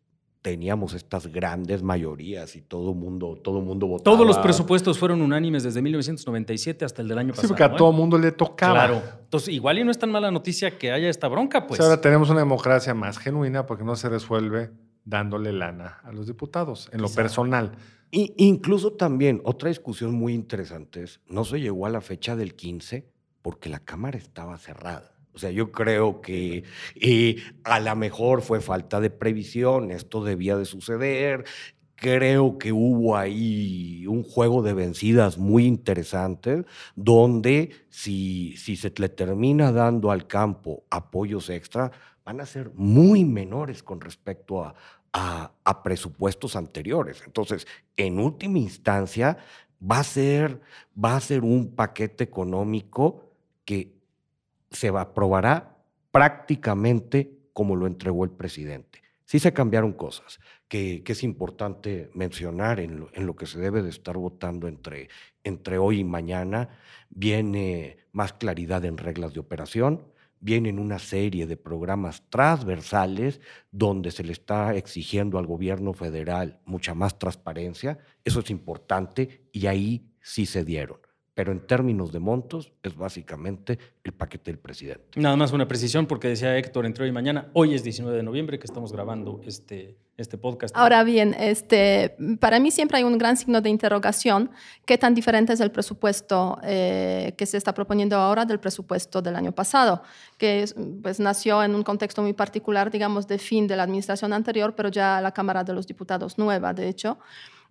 teníamos 0.46 0.94
estas 0.94 1.26
grandes 1.26 1.82
mayorías 1.82 2.54
y 2.54 2.62
todo 2.62 2.94
mundo, 2.94 3.36
todo 3.42 3.60
mundo 3.60 3.88
votaba. 3.88 4.04
Todos 4.16 4.24
los 4.24 4.38
presupuestos 4.38 4.96
fueron 4.96 5.20
unánimes 5.20 5.64
desde 5.64 5.82
1997 5.82 6.84
hasta 6.84 7.02
el 7.02 7.08
del 7.08 7.18
año 7.18 7.34
Sí, 7.34 7.38
pasado. 7.38 7.48
porque 7.48 7.64
a 7.64 7.66
¿eh? 7.66 7.76
todo 7.76 7.90
mundo 7.90 8.16
le 8.16 8.30
tocaba. 8.30 8.74
Claro. 8.86 9.02
Entonces, 9.24 9.52
igual 9.52 9.80
y 9.80 9.82
no 9.82 9.90
es 9.90 9.98
tan 9.98 10.12
mala 10.12 10.30
noticia 10.30 10.78
que 10.78 10.92
haya 10.92 11.08
esta 11.08 11.26
bronca, 11.26 11.66
pues. 11.66 11.80
Ahora 11.80 12.00
tenemos 12.00 12.30
una 12.30 12.38
democracia 12.38 12.94
más 12.94 13.18
genuina 13.18 13.66
porque 13.66 13.82
no 13.82 13.96
se 13.96 14.08
resuelve 14.08 14.70
dándole 15.04 15.52
lana 15.52 15.98
a 16.04 16.12
los 16.12 16.28
diputados, 16.28 16.90
en 16.92 17.02
lo 17.02 17.08
personal. 17.08 17.72
Y, 18.12 18.32
incluso 18.36 18.92
también, 18.92 19.40
otra 19.42 19.68
discusión 19.68 20.14
muy 20.14 20.32
interesante 20.32 21.02
es, 21.02 21.18
no 21.26 21.44
se 21.44 21.58
llegó 21.58 21.86
a 21.86 21.90
la 21.90 22.00
fecha 22.00 22.36
del 22.36 22.54
15 22.54 23.10
porque 23.42 23.68
la 23.68 23.80
Cámara 23.80 24.16
estaba 24.16 24.56
cerrada. 24.58 25.15
O 25.36 25.38
sea, 25.38 25.50
yo 25.50 25.70
creo 25.70 26.22
que 26.22 26.64
eh, 26.94 27.36
a 27.62 27.78
lo 27.78 27.94
mejor 27.94 28.40
fue 28.40 28.62
falta 28.62 29.02
de 29.02 29.10
previsión, 29.10 29.90
esto 29.90 30.24
debía 30.24 30.56
de 30.56 30.64
suceder. 30.64 31.44
Creo 31.94 32.56
que 32.56 32.72
hubo 32.72 33.18
ahí 33.18 34.06
un 34.06 34.22
juego 34.22 34.62
de 34.62 34.72
vencidas 34.72 35.36
muy 35.36 35.66
interesante, 35.66 36.64
donde 36.94 37.70
si, 37.90 38.56
si 38.56 38.76
se 38.76 38.90
le 38.96 39.10
termina 39.10 39.72
dando 39.72 40.10
al 40.10 40.26
campo 40.26 40.84
apoyos 40.88 41.50
extra, 41.50 41.92
van 42.24 42.40
a 42.40 42.46
ser 42.46 42.70
muy 42.74 43.26
menores 43.26 43.82
con 43.82 44.00
respecto 44.00 44.64
a, 44.64 44.74
a, 45.12 45.52
a 45.64 45.82
presupuestos 45.82 46.56
anteriores. 46.56 47.22
Entonces, 47.26 47.66
en 47.98 48.20
última 48.20 48.58
instancia, 48.58 49.36
va 49.82 49.98
a 49.98 50.04
ser, 50.04 50.62
va 50.96 51.16
a 51.16 51.20
ser 51.20 51.42
un 51.42 51.74
paquete 51.74 52.24
económico 52.24 53.32
que 53.66 53.95
se 54.76 54.88
aprobará 54.88 55.76
prácticamente 56.12 57.32
como 57.52 57.74
lo 57.74 57.86
entregó 57.86 58.24
el 58.24 58.30
presidente. 58.30 59.02
Sí 59.24 59.40
se 59.40 59.52
cambiaron 59.52 59.92
cosas 59.92 60.38
que, 60.68 61.02
que 61.02 61.12
es 61.12 61.24
importante 61.24 62.10
mencionar 62.14 62.78
en 62.78 63.00
lo, 63.00 63.08
en 63.12 63.26
lo, 63.26 63.34
que 63.34 63.46
se 63.46 63.58
debe 63.58 63.82
de 63.82 63.90
estar 63.90 64.16
votando 64.16 64.68
entre, 64.68 65.08
entre 65.42 65.78
hoy 65.78 66.00
y 66.00 66.04
mañana. 66.04 66.68
Viene 67.10 67.98
más 68.12 68.34
claridad 68.34 68.84
en 68.84 68.98
reglas 68.98 69.34
de 69.34 69.40
operación, 69.40 70.12
vienen 70.38 70.78
una 70.78 70.98
serie 70.98 71.46
de 71.46 71.56
programas 71.56 72.22
transversales 72.28 73.40
donde 73.72 74.10
se 74.10 74.22
le 74.22 74.32
está 74.32 74.76
exigiendo 74.76 75.38
al 75.38 75.46
gobierno 75.46 75.92
federal 75.92 76.60
mucha 76.64 76.94
más 76.94 77.18
transparencia. 77.18 77.98
Eso 78.24 78.40
es 78.40 78.50
importante 78.50 79.48
y 79.50 79.66
ahí 79.66 80.12
sí 80.20 80.46
se 80.46 80.64
dieron 80.64 81.05
pero 81.36 81.52
en 81.52 81.60
términos 81.60 82.12
de 82.12 82.18
montos 82.18 82.72
es 82.82 82.96
básicamente 82.96 83.78
el 84.02 84.14
paquete 84.14 84.50
del 84.50 84.58
presidente. 84.58 85.20
Nada 85.20 85.36
más 85.36 85.52
una 85.52 85.68
precisión, 85.68 86.06
porque 86.06 86.28
decía 86.28 86.56
Héctor 86.56 86.86
entre 86.86 87.04
hoy 87.04 87.10
y 87.10 87.12
mañana, 87.12 87.50
hoy 87.52 87.74
es 87.74 87.84
19 87.84 88.16
de 88.16 88.22
noviembre 88.22 88.58
que 88.58 88.64
estamos 88.64 88.90
grabando 88.90 89.42
este, 89.44 89.98
este 90.16 90.38
podcast. 90.38 90.74
Ahora 90.74 91.04
bien, 91.04 91.36
este, 91.38 92.16
para 92.40 92.58
mí 92.58 92.70
siempre 92.70 92.96
hay 92.96 93.04
un 93.04 93.18
gran 93.18 93.36
signo 93.36 93.60
de 93.60 93.68
interrogación, 93.68 94.50
¿qué 94.86 94.96
tan 94.96 95.14
diferente 95.14 95.52
es 95.52 95.60
el 95.60 95.70
presupuesto 95.70 96.58
eh, 96.62 97.34
que 97.36 97.44
se 97.44 97.58
está 97.58 97.74
proponiendo 97.74 98.16
ahora 98.16 98.46
del 98.46 98.58
presupuesto 98.58 99.20
del 99.20 99.36
año 99.36 99.52
pasado? 99.52 100.02
Que 100.38 100.64
pues, 101.02 101.20
nació 101.20 101.62
en 101.62 101.74
un 101.74 101.82
contexto 101.82 102.22
muy 102.22 102.32
particular, 102.32 102.90
digamos, 102.90 103.28
de 103.28 103.38
fin 103.38 103.66
de 103.66 103.76
la 103.76 103.82
administración 103.82 104.32
anterior, 104.32 104.74
pero 104.74 104.88
ya 104.88 105.20
la 105.20 105.32
Cámara 105.32 105.64
de 105.64 105.74
los 105.74 105.86
Diputados 105.86 106.38
nueva, 106.38 106.72
de 106.72 106.88
hecho. 106.88 107.18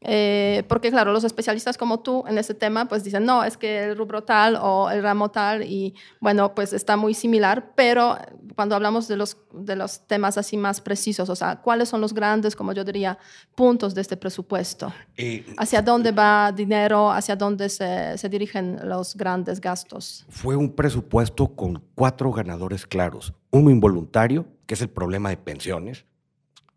Eh, 0.07 0.63
porque 0.67 0.91
claro, 0.91 1.11
los 1.11 1.23
especialistas 1.23 1.77
como 1.77 1.99
tú 1.99 2.23
en 2.27 2.37
ese 2.37 2.53
tema 2.53 2.87
pues 2.87 3.03
dicen, 3.03 3.25
no, 3.25 3.43
es 3.43 3.57
que 3.57 3.85
el 3.85 3.97
rubro 3.97 4.23
tal 4.23 4.55
o 4.61 4.91
el 4.91 5.01
ramo 5.01 5.31
tal 5.31 5.63
y 5.63 5.95
bueno, 6.19 6.53
pues 6.53 6.73
está 6.73 6.95
muy 6.95 7.15
similar, 7.15 7.71
pero 7.75 8.15
cuando 8.55 8.75
hablamos 8.75 9.07
de 9.07 9.17
los, 9.17 9.37
de 9.51 9.75
los 9.75 10.01
temas 10.07 10.37
así 10.37 10.57
más 10.57 10.79
precisos, 10.79 11.27
o 11.29 11.35
sea, 11.35 11.55
¿cuáles 11.55 11.89
son 11.89 12.01
los 12.01 12.13
grandes, 12.13 12.55
como 12.55 12.71
yo 12.71 12.83
diría, 12.83 13.17
puntos 13.55 13.95
de 13.95 14.01
este 14.01 14.15
presupuesto? 14.15 14.93
Eh, 15.17 15.43
¿Hacia 15.57 15.81
dónde 15.81 16.11
va 16.11 16.51
dinero? 16.51 17.11
¿Hacia 17.11 17.35
dónde 17.35 17.69
se, 17.69 18.15
se 18.17 18.29
dirigen 18.29 18.79
los 18.83 19.15
grandes 19.15 19.59
gastos? 19.59 20.25
Fue 20.29 20.55
un 20.55 20.71
presupuesto 20.71 21.47
con 21.47 21.81
cuatro 21.95 22.31
ganadores 22.31 22.85
claros. 22.85 23.33
Uno 23.49 23.71
involuntario, 23.71 24.45
que 24.67 24.75
es 24.75 24.81
el 24.81 24.89
problema 24.89 25.29
de 25.29 25.37
pensiones, 25.37 26.05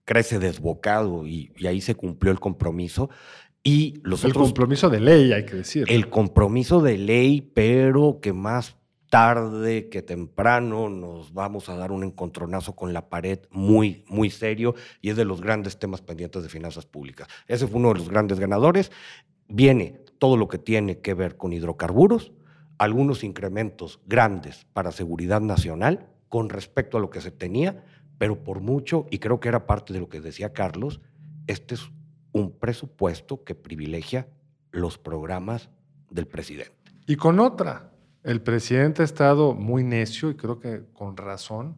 crece 0.08 0.38
desbocado 0.38 1.26
y, 1.26 1.52
y, 1.58 1.66
ahí 1.66 1.82
se 1.82 1.94
cumplió 1.94 2.32
el 2.32 2.40
compromiso. 2.40 3.10
Y 3.62 4.00
los 4.02 4.24
el 4.24 4.30
otros, 4.30 4.46
compromiso 4.46 4.88
de 4.88 5.00
ley, 5.00 5.32
hay 5.34 5.44
que 5.44 5.56
decir. 5.56 5.84
El 5.86 6.08
compromiso 6.08 6.80
de 6.80 6.96
ley, 6.96 7.42
pero 7.42 8.18
que 8.22 8.32
más 8.32 8.78
tarde 9.10 9.90
que 9.90 10.00
temprano 10.00 10.88
nos 10.88 11.34
vamos 11.34 11.68
a 11.68 11.76
dar 11.76 11.92
un 11.92 12.04
encontronazo 12.04 12.74
con 12.74 12.94
la 12.94 13.10
pared 13.10 13.40
muy, 13.50 14.02
muy 14.08 14.30
serio 14.30 14.74
y 15.02 15.10
es 15.10 15.16
de 15.16 15.26
los 15.26 15.42
grandes 15.42 15.78
temas 15.78 16.00
pendientes 16.00 16.42
de 16.42 16.48
finanzas 16.48 16.86
públicas. 16.86 17.28
Ese 17.46 17.66
fue 17.66 17.78
uno 17.78 17.92
de 17.92 17.98
los 17.98 18.08
grandes 18.08 18.40
ganadores. 18.40 18.90
Viene 19.46 20.00
todo 20.18 20.38
lo 20.38 20.48
que 20.48 20.56
tiene 20.58 21.00
que 21.00 21.12
ver 21.12 21.36
con 21.36 21.52
hidrocarburos, 21.52 22.32
algunos 22.78 23.24
incrementos 23.24 24.00
grandes 24.06 24.66
para 24.72 24.90
seguridad 24.90 25.42
nacional 25.42 26.08
con 26.30 26.48
respecto 26.48 26.96
a 26.96 27.00
lo 27.00 27.10
que 27.10 27.20
se 27.20 27.30
tenía, 27.30 27.84
pero 28.18 28.42
por 28.42 28.60
mucho, 28.60 29.06
y 29.10 29.18
creo 29.18 29.40
que 29.40 29.48
era 29.48 29.66
parte 29.66 29.92
de 29.92 30.00
lo 30.00 30.08
que 30.08 30.20
decía 30.20 30.52
Carlos, 30.52 31.00
este 31.46 31.76
es 31.76 31.90
un 32.32 32.52
presupuesto 32.52 33.44
que 33.44 33.54
privilegia 33.54 34.28
los 34.70 34.98
programas 34.98 35.70
del 36.10 36.26
presidente. 36.26 36.74
Y 37.06 37.16
con 37.16 37.40
otra, 37.40 37.90
el 38.22 38.42
presidente 38.42 39.02
ha 39.02 39.04
estado 39.04 39.54
muy 39.54 39.84
necio, 39.84 40.30
y 40.30 40.34
creo 40.34 40.58
que 40.58 40.82
con 40.92 41.16
razón, 41.16 41.76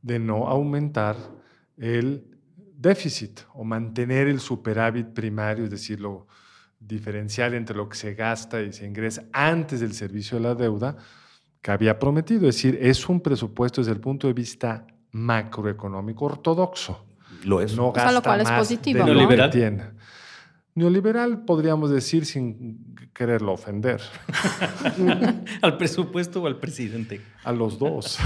de 0.00 0.18
no 0.18 0.48
aumentar 0.48 1.16
el 1.76 2.26
déficit 2.76 3.40
o 3.54 3.62
mantener 3.62 4.26
el 4.26 4.40
superávit 4.40 5.08
primario, 5.08 5.64
es 5.64 5.70
decir, 5.70 6.00
lo 6.00 6.26
diferencial 6.80 7.54
entre 7.54 7.76
lo 7.76 7.88
que 7.88 7.96
se 7.96 8.14
gasta 8.14 8.60
y 8.60 8.72
se 8.72 8.86
ingresa 8.86 9.24
antes 9.32 9.80
del 9.80 9.92
servicio 9.92 10.38
de 10.38 10.42
la 10.42 10.54
deuda 10.56 10.96
que 11.60 11.70
había 11.70 11.98
prometido. 11.98 12.48
Es 12.48 12.56
decir, 12.56 12.76
es 12.82 13.08
un 13.08 13.20
presupuesto 13.20 13.80
desde 13.80 13.92
el 13.92 14.00
punto 14.00 14.26
de 14.26 14.32
vista 14.32 14.84
macroeconómico 15.12 16.24
ortodoxo. 16.26 17.04
Lo 17.44 17.60
es. 17.60 17.72
o 17.72 17.76
No 17.76 17.92
sea, 17.94 18.04
gasta 18.04 18.12
lo 18.12 18.22
cual 18.22 18.40
es 18.40 18.48
más 18.48 18.58
positivo. 18.58 18.98
de 18.98 19.06
lo 19.06 19.14
Neoliberal. 19.14 19.50
que 19.50 19.58
tiene. 19.58 19.84
Neoliberal 20.74 21.44
podríamos 21.44 21.90
decir 21.90 22.24
sin 22.24 22.94
quererlo 23.14 23.52
ofender. 23.52 24.00
¿Al 25.62 25.76
presupuesto 25.76 26.42
o 26.42 26.46
al 26.46 26.58
presidente? 26.58 27.20
A 27.44 27.52
los 27.52 27.78
dos. 27.78 28.18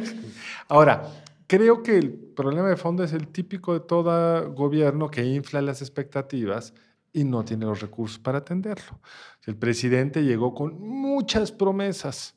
Ahora, 0.68 1.02
creo 1.46 1.82
que 1.82 1.98
el 1.98 2.10
problema 2.12 2.68
de 2.68 2.76
fondo 2.76 3.04
es 3.04 3.12
el 3.12 3.28
típico 3.28 3.74
de 3.74 3.80
todo 3.80 4.52
gobierno 4.54 5.10
que 5.10 5.24
infla 5.24 5.60
las 5.60 5.82
expectativas 5.82 6.72
y 7.12 7.24
no 7.24 7.44
tiene 7.44 7.66
los 7.66 7.80
recursos 7.80 8.18
para 8.18 8.38
atenderlo. 8.38 8.98
El 9.44 9.56
presidente 9.56 10.24
llegó 10.24 10.54
con 10.54 10.80
muchas 10.80 11.52
promesas, 11.52 12.34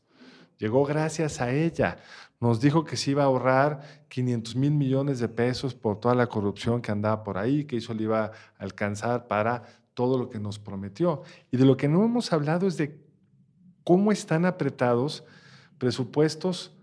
llegó 0.58 0.84
gracias 0.86 1.40
a 1.42 1.52
ella. 1.52 1.98
Nos 2.40 2.62
dijo 2.62 2.86
que 2.86 2.98
se 2.98 3.12
iba 3.12 3.24
a 3.24 3.26
ahorrar 3.26 4.06
500 4.10 4.56
mil 4.56 4.72
millones 4.72 5.20
de 5.20 5.28
pesos 5.28 5.74
por 5.74 6.00
toda 6.00 6.14
la 6.14 6.28
corrupción 6.28 6.82
que 6.82 6.92
andaba 6.92 7.24
por 7.24 7.38
ahí, 7.38 7.66
que 7.66 7.78
eso 7.78 7.94
le 7.94 8.04
iba 8.04 8.26
a 8.26 8.32
alcanzar 8.60 9.28
para 9.28 9.64
todo 9.94 10.20
lo 10.20 10.30
que 10.30 10.40
nos 10.40 10.60
prometió. 10.60 11.24
Y 11.52 11.58
de 11.58 11.66
lo 11.66 11.76
que 11.78 11.88
no 11.88 12.04
hemos 12.04 12.32
hablado 12.32 12.68
es 12.68 12.78
de 12.78 13.02
cómo 13.84 14.12
están 14.12 14.46
apretados 14.46 15.24
presupuestos 15.80 16.76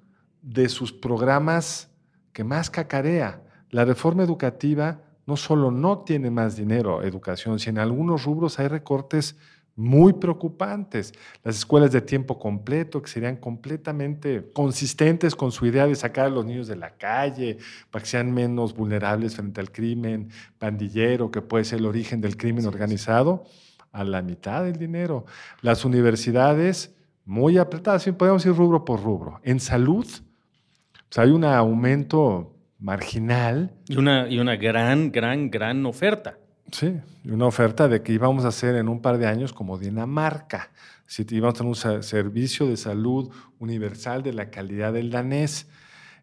de 0.42 0.68
sus 0.68 0.92
programas 0.92 1.90
que 2.32 2.42
más 2.42 2.68
cacarea. 2.68 3.42
La 3.70 3.84
reforma 3.84 4.24
educativa 4.24 5.02
no 5.26 5.36
solo 5.36 5.70
no 5.70 6.00
tiene 6.00 6.30
más 6.30 6.56
dinero 6.56 7.02
educación, 7.02 7.58
sino 7.58 7.80
en 7.80 7.88
algunos 7.88 8.24
rubros 8.24 8.58
hay 8.58 8.68
recortes 8.68 9.36
muy 9.76 10.12
preocupantes. 10.14 11.12
Las 11.42 11.56
escuelas 11.56 11.90
de 11.92 12.00
tiempo 12.00 12.38
completo, 12.38 13.02
que 13.02 13.10
serían 13.10 13.36
completamente 13.36 14.50
consistentes 14.52 15.34
con 15.34 15.52
su 15.52 15.66
idea 15.66 15.86
de 15.86 15.94
sacar 15.94 16.26
a 16.26 16.30
los 16.30 16.44
niños 16.44 16.68
de 16.68 16.76
la 16.76 16.90
calle, 16.90 17.58
para 17.90 18.02
que 18.02 18.08
sean 18.08 18.32
menos 18.32 18.74
vulnerables 18.74 19.36
frente 19.36 19.60
al 19.60 19.72
crimen 19.72 20.28
pandillero, 20.58 21.30
que 21.30 21.42
puede 21.42 21.64
ser 21.64 21.80
el 21.80 21.86
origen 21.86 22.20
del 22.20 22.36
crimen 22.36 22.66
organizado, 22.66 23.44
a 23.92 24.04
la 24.04 24.22
mitad 24.22 24.64
del 24.64 24.76
dinero. 24.76 25.24
Las 25.62 25.84
universidades 25.84 26.94
muy 27.24 27.58
apretadas, 27.58 28.04
podemos 28.18 28.44
ir 28.44 28.52
rubro 28.52 28.84
por 28.84 29.02
rubro. 29.02 29.40
En 29.42 29.60
salud, 29.60 30.06
pues 30.06 31.18
hay 31.18 31.30
un 31.30 31.44
aumento 31.44 32.54
marginal. 32.78 33.72
Y 33.88 33.96
una, 33.96 34.28
y 34.28 34.38
una 34.38 34.56
gran, 34.56 35.10
gran, 35.10 35.50
gran 35.50 35.86
oferta. 35.86 36.38
Sí, 36.72 37.00
una 37.24 37.46
oferta 37.46 37.88
de 37.88 38.02
que 38.02 38.12
íbamos 38.12 38.44
a 38.44 38.48
hacer 38.48 38.74
en 38.74 38.88
un 38.88 39.00
par 39.00 39.18
de 39.18 39.26
años 39.26 39.52
como 39.52 39.78
Dinamarca. 39.78 40.70
Si 41.06 41.24
íbamos 41.30 41.54
a 41.54 41.58
tener 41.58 41.68
un 41.70 42.02
servicio 42.02 42.66
de 42.66 42.76
salud 42.76 43.30
universal 43.58 44.22
de 44.22 44.32
la 44.32 44.50
calidad 44.50 44.92
del 44.92 45.10
danés. 45.10 45.68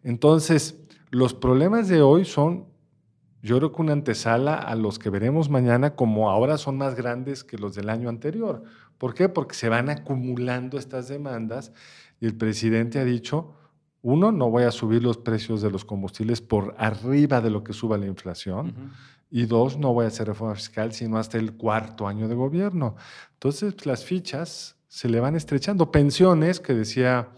Entonces, 0.04 0.80
los 1.12 1.34
problemas 1.34 1.88
de 1.88 2.02
hoy 2.02 2.26
son, 2.26 2.66
yo 3.42 3.58
creo 3.58 3.72
que 3.72 3.82
una 3.82 3.94
antesala 3.94 4.56
a 4.56 4.76
los 4.76 5.00
que 5.00 5.10
veremos 5.10 5.50
mañana, 5.50 5.96
como 5.96 6.30
ahora 6.30 6.58
son 6.58 6.78
más 6.78 6.96
grandes 6.96 7.44
que 7.44 7.58
los 7.58 7.76
del 7.76 7.90
año 7.90 8.10
anterior. 8.10 8.64
¿Por 8.98 9.14
qué? 9.14 9.30
Porque 9.30 9.56
se 9.56 9.70
van 9.70 9.90
acumulando 9.90 10.78
estas 10.78 11.08
demandas 11.08 11.72
y 12.20 12.26
el 12.26 12.36
presidente 12.36 13.00
ha 13.00 13.06
dicho, 13.06 13.56
Uno, 14.04 14.32
no 14.32 14.50
voy 14.50 14.64
a 14.64 14.72
subir 14.72 15.04
los 15.04 15.18
precios 15.18 15.62
de 15.62 15.70
los 15.70 15.86
combustibles 15.86 16.42
por 16.42 16.74
arriba 16.80 17.40
de 17.40 17.52
lo 17.52 17.64
que 17.64 17.74
suba 17.74 17.98
la 18.00 18.08
inflación. 18.08 18.70
Ujú. 18.70 18.90
Y 19.32 19.46
dos, 19.46 19.78
no 19.78 19.94
voy 19.94 20.06
a 20.06 20.10
hacer 20.10 20.28
reforma 20.28 20.54
fiscal 20.56 20.92
sino 20.92 21.18
hasta 21.18 21.38
el 21.38 21.54
cuarto 21.54 22.08
año 22.08 22.28
de 22.28 22.36
gobierno. 22.36 22.96
Entonces, 23.34 23.74
pues, 23.74 23.86
las 23.86 24.06
fichas 24.06 24.76
se 24.88 25.08
le 25.08 25.22
van 25.22 25.36
estrechando. 25.36 25.90
Pensiones, 25.90 26.60
que 26.60 26.74
decía 26.74 27.30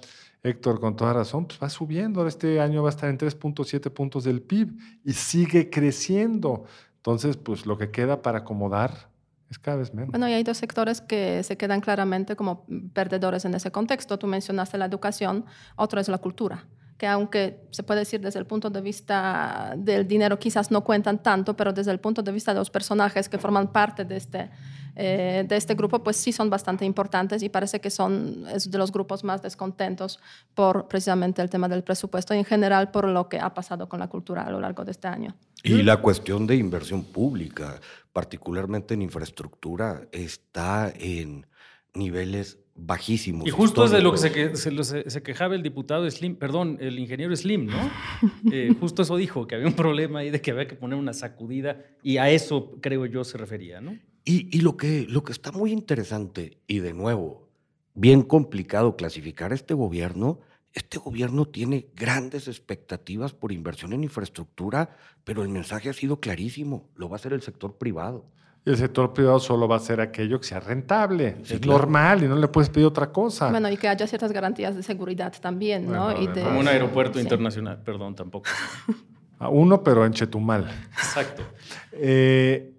Héctor 0.42 0.80
con 0.80 0.96
toda 0.96 1.14
razón, 1.14 1.46
pues 1.46 1.60
va 1.62 1.70
subiendo. 1.70 2.20
Ahora 2.20 2.30
Este 2.30 2.60
año 2.60 2.82
va 2.84 2.90
a 2.90 2.92
estar 2.92 3.10
en 3.10 3.18
3.7 3.18 3.92
puntos 3.92 4.24
del 4.24 4.42
PIB 4.42 4.78
y 5.06 5.14
sigue 5.14 5.70
creciendo. 5.70 6.66
Entonces, 6.98 7.38
pues 7.38 7.66
lo 7.66 7.78
que 7.78 7.92
queda 7.92 8.22
para 8.22 8.40
acomodar 8.40 9.10
es 9.50 9.60
cada 9.60 9.78
vez 9.78 9.94
menos. 9.94 10.10
Bueno, 10.10 10.28
y 10.28 10.34
hay 10.34 10.44
dos 10.44 10.58
sectores 10.58 11.00
que 11.00 11.44
se 11.44 11.58
quedan 11.58 11.80
claramente 11.80 12.36
como 12.36 12.66
perdedores 12.94 13.46
en 13.46 13.54
ese 13.54 13.72
contexto. 13.72 14.18
Tú 14.18 14.28
mencionaste 14.28 14.78
la 14.78 14.86
educación, 14.86 15.46
otro 15.76 16.02
es 16.02 16.10
la 16.10 16.18
cultura, 16.18 16.66
que 16.98 17.08
aunque 17.08 17.68
se 17.72 17.84
puede 17.84 18.02
decir 18.02 18.22
desde 18.22 18.40
el 18.40 18.46
punto 18.46 18.70
de 18.70 18.82
vista 18.82 19.74
del 19.78 20.08
dinero 20.08 20.38
quizás 20.38 20.72
no 20.72 20.84
cuentan 20.84 21.22
tanto, 21.22 21.56
pero 21.56 21.74
desde 21.74 21.92
el 21.92 22.00
punto 22.00 22.22
de 22.22 22.32
vista 22.32 22.54
de 22.54 22.60
los 22.60 22.70
personajes 22.70 23.30
que 23.30 23.38
forman 23.38 23.72
parte 23.72 24.06
de 24.06 24.18
este, 24.18 24.50
eh, 24.96 25.44
de 25.48 25.56
este 25.56 25.76
grupo, 25.76 26.04
pues 26.04 26.18
sí 26.18 26.32
son 26.32 26.50
bastante 26.50 26.86
importantes 26.86 27.42
y 27.42 27.50
parece 27.50 27.82
que 27.82 27.90
son 27.90 28.46
es 28.48 28.70
de 28.70 28.78
los 28.78 28.92
grupos 28.92 29.24
más 29.24 29.42
descontentos 29.42 30.20
por 30.54 30.88
precisamente 30.88 31.42
el 31.42 31.50
tema 31.50 31.68
del 31.68 31.84
presupuesto 31.84 32.34
y 32.36 32.38
en 32.38 32.46
general 32.46 32.92
por 32.92 33.08
lo 33.08 33.28
que 33.28 33.40
ha 33.40 33.54
pasado 33.54 33.90
con 33.90 34.00
la 34.00 34.08
cultura 34.08 34.44
a 34.44 34.52
lo 34.52 34.60
largo 34.60 34.86
de 34.86 34.92
este 34.92 35.08
año. 35.08 35.36
Y 35.64 35.82
la 35.82 35.98
cuestión 35.98 36.46
de 36.46 36.58
inversión 36.58 37.06
pública, 37.06 37.80
particularmente 38.12 38.94
en 38.94 39.02
infraestructura, 39.02 40.02
está 40.12 40.92
en 40.96 41.48
niveles 41.94 42.60
bajísimos. 42.76 43.48
Y 43.48 43.52
justo 43.52 43.86
es 43.86 43.92
de 43.92 44.02
lo 44.02 44.12
que 44.12 44.18
se, 44.18 44.32
que- 44.32 44.56
se 44.56 44.72
lo- 44.72 44.84
se- 44.84 45.10
se 45.10 45.22
quejaba 45.22 45.54
el 45.56 45.62
diputado 45.62 46.10
Slim, 46.10 46.36
perdón, 46.36 46.78
el 46.82 46.98
ingeniero 46.98 47.36
Slim, 47.36 47.68
¿no? 47.68 47.92
Eh, 48.52 48.74
justo 48.80 49.04
eso 49.04 49.16
dijo, 49.18 49.46
que 49.48 49.56
había 49.56 49.68
un 49.68 49.76
problema 49.76 50.20
ahí 50.20 50.30
de 50.32 50.42
que 50.42 50.52
había 50.52 50.68
que 50.68 50.76
poner 50.76 50.98
una 50.98 51.14
sacudida 51.14 51.86
y 52.02 52.18
a 52.18 52.30
eso 52.30 52.78
creo 52.82 53.06
yo 53.06 53.24
se 53.24 53.38
refería, 53.38 53.80
¿no? 53.80 53.98
Y, 54.26 54.56
y 54.56 54.62
lo, 54.62 54.76
que, 54.78 55.06
lo 55.10 55.24
que 55.24 55.32
está 55.34 55.52
muy 55.52 55.72
interesante, 55.72 56.58
y 56.66 56.80
de 56.80 56.94
nuevo, 56.94 57.50
bien 57.94 58.24
complicado 58.24 58.96
clasificar 58.96 59.54
este 59.54 59.74
gobierno, 59.74 60.40
este 60.74 60.98
gobierno 60.98 61.46
tiene 61.46 61.88
grandes 61.96 62.48
expectativas 62.48 63.34
por 63.34 63.52
inversión 63.52 63.94
en 63.94 64.04
infraestructura, 64.04 64.98
pero 65.24 65.44
el 65.44 65.50
mensaje 65.50 65.90
ha 65.90 65.94
sido 65.94 66.20
clarísimo, 66.20 66.90
lo 66.96 67.08
va 67.10 67.16
a 67.16 67.20
hacer 67.20 67.34
el 67.34 67.42
sector 67.44 67.78
privado. 67.78 68.26
Y 68.66 68.70
el 68.70 68.78
sector 68.78 69.12
privado 69.12 69.40
solo 69.40 69.68
va 69.68 69.76
a 69.76 69.80
ser 69.80 70.00
aquello 70.00 70.40
que 70.40 70.48
sea 70.48 70.60
rentable. 70.62 71.38
Sí, 71.44 71.56
es 71.56 71.60
claro. 71.60 71.80
normal 71.80 72.24
y 72.24 72.28
no 72.28 72.36
le 72.38 72.48
puedes 72.48 72.70
pedir 72.70 72.88
otra 72.88 73.12
cosa. 73.12 73.50
Bueno, 73.50 73.70
y 73.70 73.76
que 73.76 73.90
haya 73.90 74.08
ciertas 74.08 74.32
garantías 74.32 74.76
de 74.76 74.84
seguridad 74.84 75.34
también, 75.42 75.92
¿no? 75.92 76.18
Y 76.18 76.28
de, 76.28 76.44
Como 76.44 76.62
un 76.62 76.68
aeropuerto 76.68 77.20
sí. 77.20 77.24
internacional, 77.24 77.82
perdón, 77.84 78.16
tampoco. 78.16 78.50
A 79.40 79.50
uno, 79.50 79.84
pero 79.84 80.06
en 80.06 80.14
Chetumal. 80.14 80.70
Exacto. 80.94 81.44
Eh, 81.92 82.74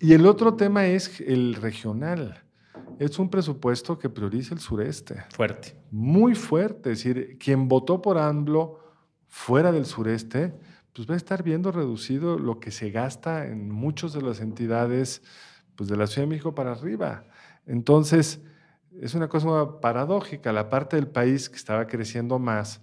y 0.00 0.14
el 0.14 0.26
otro 0.26 0.54
tema 0.54 0.86
es 0.86 1.20
el 1.20 1.54
regional. 1.54 2.42
Es 2.98 3.18
un 3.18 3.30
presupuesto 3.30 3.98
que 3.98 4.08
prioriza 4.08 4.54
el 4.54 4.60
sureste. 4.60 5.22
Fuerte. 5.30 5.76
Muy 5.90 6.34
fuerte. 6.34 6.90
Es 6.90 7.04
decir, 7.04 7.38
quien 7.38 7.68
votó 7.68 8.02
por 8.02 8.18
AMLO 8.18 8.80
fuera 9.28 9.70
del 9.70 9.86
sureste, 9.86 10.52
pues 10.92 11.08
va 11.08 11.14
a 11.14 11.16
estar 11.16 11.42
viendo 11.42 11.72
reducido 11.72 12.38
lo 12.38 12.60
que 12.60 12.70
se 12.70 12.90
gasta 12.90 13.46
en 13.46 13.70
muchas 13.70 14.12
de 14.12 14.22
las 14.22 14.40
entidades 14.40 15.22
pues, 15.76 15.88
de 15.88 15.96
la 15.96 16.06
Ciudad 16.06 16.26
de 16.26 16.30
México 16.30 16.54
para 16.54 16.72
arriba. 16.72 17.24
Entonces, 17.66 18.40
es 19.00 19.14
una 19.14 19.28
cosa 19.28 19.80
paradójica. 19.80 20.52
La 20.52 20.68
parte 20.68 20.96
del 20.96 21.06
país 21.06 21.48
que 21.48 21.56
estaba 21.56 21.86
creciendo 21.86 22.38
más, 22.38 22.82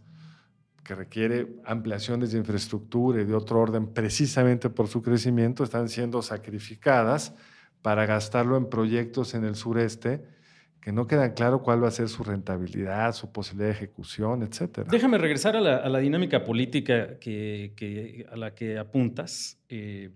que 0.84 0.96
requiere 0.96 1.60
ampliaciones 1.66 2.32
de 2.32 2.38
infraestructura 2.38 3.22
y 3.22 3.26
de 3.26 3.36
otro 3.36 3.60
orden 3.60 3.88
precisamente 3.88 4.70
por 4.70 4.88
su 4.88 5.02
crecimiento, 5.02 5.64
están 5.64 5.90
siendo 5.90 6.22
sacrificadas 6.22 7.34
para 7.82 8.06
gastarlo 8.06 8.56
en 8.56 8.70
proyectos 8.70 9.34
en 9.34 9.44
el 9.44 9.56
sureste 9.56 10.37
que 10.82 10.92
no 10.92 11.06
quedan 11.08 11.34
claro 11.34 11.62
cuál 11.62 11.84
va 11.84 11.90
a 11.90 11.92
ser 11.92 12.08
su 12.10 12.24
rentabilidad, 12.24 13.14
su 13.14 13.32
posibilidad 13.32 13.70
de 13.70 13.74
ejecución, 13.76 14.44
etcétera. 14.44 14.88
Déjame 14.90 15.18
regresar 15.18 15.56
a 15.58 15.62
la, 15.62 15.78
a 15.78 15.90
la 15.90 16.00
dinámica 16.00 16.44
política 16.44 17.20
que, 17.20 17.74
que- 17.76 18.26
a 18.32 18.36
la 18.38 18.54
que 18.56 18.78
apuntas, 18.78 19.58
eh, 19.70 20.12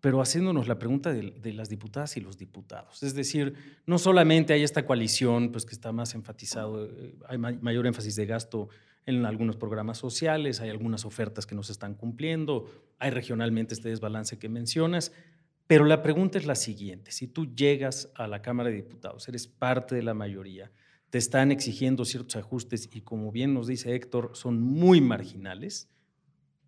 pero 0.00 0.20
haciéndonos 0.20 0.68
la 0.68 0.78
pregunta 0.78 1.12
de, 1.12 1.32
de 1.32 1.52
las 1.52 1.68
diputadas 1.68 2.16
y 2.16 2.20
los 2.20 2.38
diputados. 2.38 3.02
Es 3.02 3.14
decir, 3.14 3.54
no 3.86 3.98
solamente 3.98 4.52
hay 4.52 4.62
esta 4.62 4.86
coalición 4.86 5.50
pues, 5.50 5.64
que 5.66 5.72
está 5.74 5.90
más 5.90 6.14
enfatizado, 6.14 6.84
eh, 6.86 7.16
hay 7.28 7.38
ma- 7.38 7.58
mayor 7.60 7.84
énfasis 7.86 8.14
de 8.14 8.26
gasto 8.26 8.68
en 9.06 9.24
algunos 9.26 9.56
programas 9.56 9.98
sociales, 9.98 10.60
hay 10.60 10.68
algunas 10.70 11.04
ofertas 11.04 11.46
que 11.46 11.54
no 11.56 11.62
se 11.64 11.72
están 11.72 11.94
cumpliendo, 11.94 12.66
hay 13.00 13.10
regionalmente 13.10 13.74
este 13.74 13.88
desbalance 13.88 14.38
que 14.38 14.48
mencionas, 14.48 15.12
pero 15.68 15.84
la 15.84 16.02
pregunta 16.02 16.38
es 16.38 16.46
la 16.46 16.54
siguiente, 16.54 17.12
si 17.12 17.28
tú 17.28 17.54
llegas 17.54 18.10
a 18.14 18.26
la 18.26 18.40
Cámara 18.40 18.70
de 18.70 18.76
Diputados, 18.76 19.28
eres 19.28 19.46
parte 19.46 19.94
de 19.94 20.02
la 20.02 20.14
mayoría, 20.14 20.72
te 21.10 21.18
están 21.18 21.52
exigiendo 21.52 22.06
ciertos 22.06 22.36
ajustes 22.36 22.88
y 22.90 23.02
como 23.02 23.30
bien 23.30 23.52
nos 23.52 23.66
dice 23.66 23.94
Héctor, 23.94 24.30
son 24.32 24.62
muy 24.62 25.02
marginales, 25.02 25.90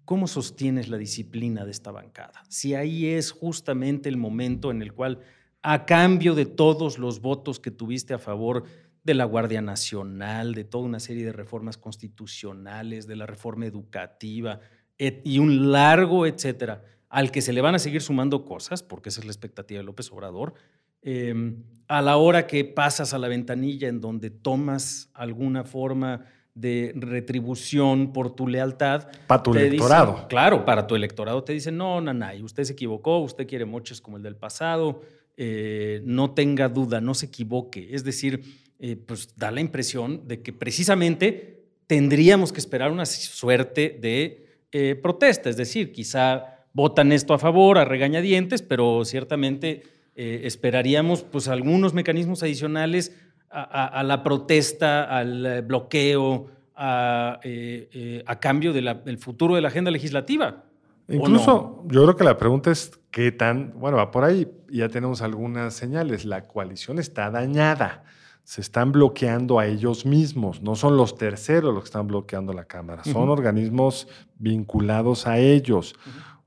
¿cómo 0.04 0.28
sostienes 0.28 0.88
la 0.90 0.98
disciplina 0.98 1.64
de 1.64 1.70
esta 1.70 1.90
bancada? 1.90 2.42
Si 2.50 2.74
ahí 2.74 3.06
es 3.06 3.32
justamente 3.32 4.10
el 4.10 4.18
momento 4.18 4.70
en 4.70 4.82
el 4.82 4.92
cual, 4.92 5.20
a 5.62 5.86
cambio 5.86 6.34
de 6.34 6.44
todos 6.44 6.98
los 6.98 7.22
votos 7.22 7.58
que 7.58 7.70
tuviste 7.70 8.12
a 8.12 8.18
favor 8.18 8.64
de 9.02 9.14
la 9.14 9.24
Guardia 9.24 9.62
Nacional, 9.62 10.54
de 10.54 10.64
toda 10.64 10.84
una 10.84 11.00
serie 11.00 11.24
de 11.24 11.32
reformas 11.32 11.78
constitucionales, 11.78 13.06
de 13.06 13.16
la 13.16 13.24
reforma 13.24 13.64
educativa 13.64 14.60
y 14.98 15.38
un 15.38 15.72
largo 15.72 16.26
etcétera, 16.26 16.84
al 17.10 17.30
que 17.30 17.42
se 17.42 17.52
le 17.52 17.60
van 17.60 17.74
a 17.74 17.78
seguir 17.78 18.00
sumando 18.00 18.44
cosas, 18.46 18.82
porque 18.82 19.10
esa 19.10 19.20
es 19.20 19.26
la 19.26 19.32
expectativa 19.32 19.78
de 19.78 19.84
López 19.84 20.10
Obrador, 20.12 20.54
eh, 21.02 21.54
a 21.88 22.00
la 22.02 22.16
hora 22.16 22.46
que 22.46 22.64
pasas 22.64 23.12
a 23.12 23.18
la 23.18 23.28
ventanilla 23.28 23.88
en 23.88 24.00
donde 24.00 24.30
tomas 24.30 25.10
alguna 25.12 25.64
forma 25.64 26.24
de 26.54 26.92
retribución 26.96 28.12
por 28.12 28.34
tu 28.34 28.46
lealtad. 28.48 29.08
Para 29.26 29.42
tu 29.42 29.52
dicen- 29.52 29.68
electorado. 29.68 30.26
claro, 30.28 30.64
para 30.64 30.86
tu 30.86 30.94
electorado 30.94 31.42
te 31.44 31.52
dicen, 31.52 31.76
no, 31.76 32.00
Nanay, 32.00 32.42
usted 32.42 32.64
se 32.64 32.72
equivocó, 32.74 33.18
usted 33.18 33.46
quiere 33.46 33.64
moches 33.64 34.00
como 34.00 34.16
el 34.16 34.22
del 34.22 34.36
pasado, 34.36 35.00
eh, 35.36 36.02
no 36.04 36.32
tenga 36.32 36.68
duda, 36.68 37.00
no 37.00 37.14
se 37.14 37.26
equivoque. 37.26 37.88
Es 37.94 38.04
decir, 38.04 38.42
eh, 38.78 38.96
pues 38.96 39.34
da 39.36 39.50
la 39.50 39.60
impresión 39.60 40.26
de 40.28 40.42
que 40.42 40.52
precisamente 40.52 41.64
tendríamos 41.86 42.52
que 42.52 42.60
esperar 42.60 42.92
una 42.92 43.06
suerte 43.06 43.98
de 44.00 44.46
eh, 44.72 44.94
protesta, 44.96 45.48
es 45.50 45.56
decir, 45.56 45.92
quizá 45.92 46.59
votan 46.72 47.12
esto 47.12 47.34
a 47.34 47.38
favor, 47.38 47.78
a 47.78 47.84
regañadientes, 47.84 48.62
pero 48.62 49.04
ciertamente 49.04 49.82
eh, 50.14 50.42
esperaríamos 50.44 51.22
pues 51.22 51.48
algunos 51.48 51.94
mecanismos 51.94 52.42
adicionales 52.42 53.16
a, 53.50 53.62
a- 53.62 53.86
a 53.86 54.02
la 54.02 54.22
protesta, 54.22 55.04
al 55.04 55.46
eh, 55.46 55.60
bloqueo, 55.62 56.46
a, 56.76 57.40
eh, 57.42 58.22
a 58.26 58.38
cambio 58.40 58.72
de 58.72 58.82
la- 58.82 58.94
del 58.94 59.18
futuro 59.18 59.54
de 59.54 59.60
la 59.60 59.68
agenda 59.68 59.90
legislativa. 59.90 60.64
¿o 61.08 61.12
Incluso 61.12 61.82
yo 61.88 62.02
creo 62.04 62.16
que 62.16 62.24
la 62.24 62.38
pregunta 62.38 62.70
es 62.70 62.92
qué 63.10 63.32
tan, 63.32 63.72
bueno, 63.78 63.96
va 63.96 64.10
por 64.12 64.22
ahí, 64.24 64.46
ya 64.70 64.88
tenemos 64.88 65.22
algunas 65.22 65.74
señales, 65.74 66.24
la 66.24 66.46
coalición 66.46 66.98
está 67.00 67.30
dañada, 67.30 68.04
se 68.44 68.60
están 68.60 68.92
bloqueando 68.92 69.58
a 69.58 69.66
ellos 69.66 70.06
mismos, 70.06 70.62
no 70.62 70.74
son 70.76 70.96
los 70.96 71.16
terceros 71.16 71.74
los 71.74 71.82
que 71.84 71.88
están 71.88 72.06
bloqueando 72.06 72.52
la 72.52 72.64
Cámara, 72.64 73.02
son 73.04 73.28
organismos 73.28 74.06
vinculados 74.38 75.26
a 75.26 75.38
ellos. 75.38 75.94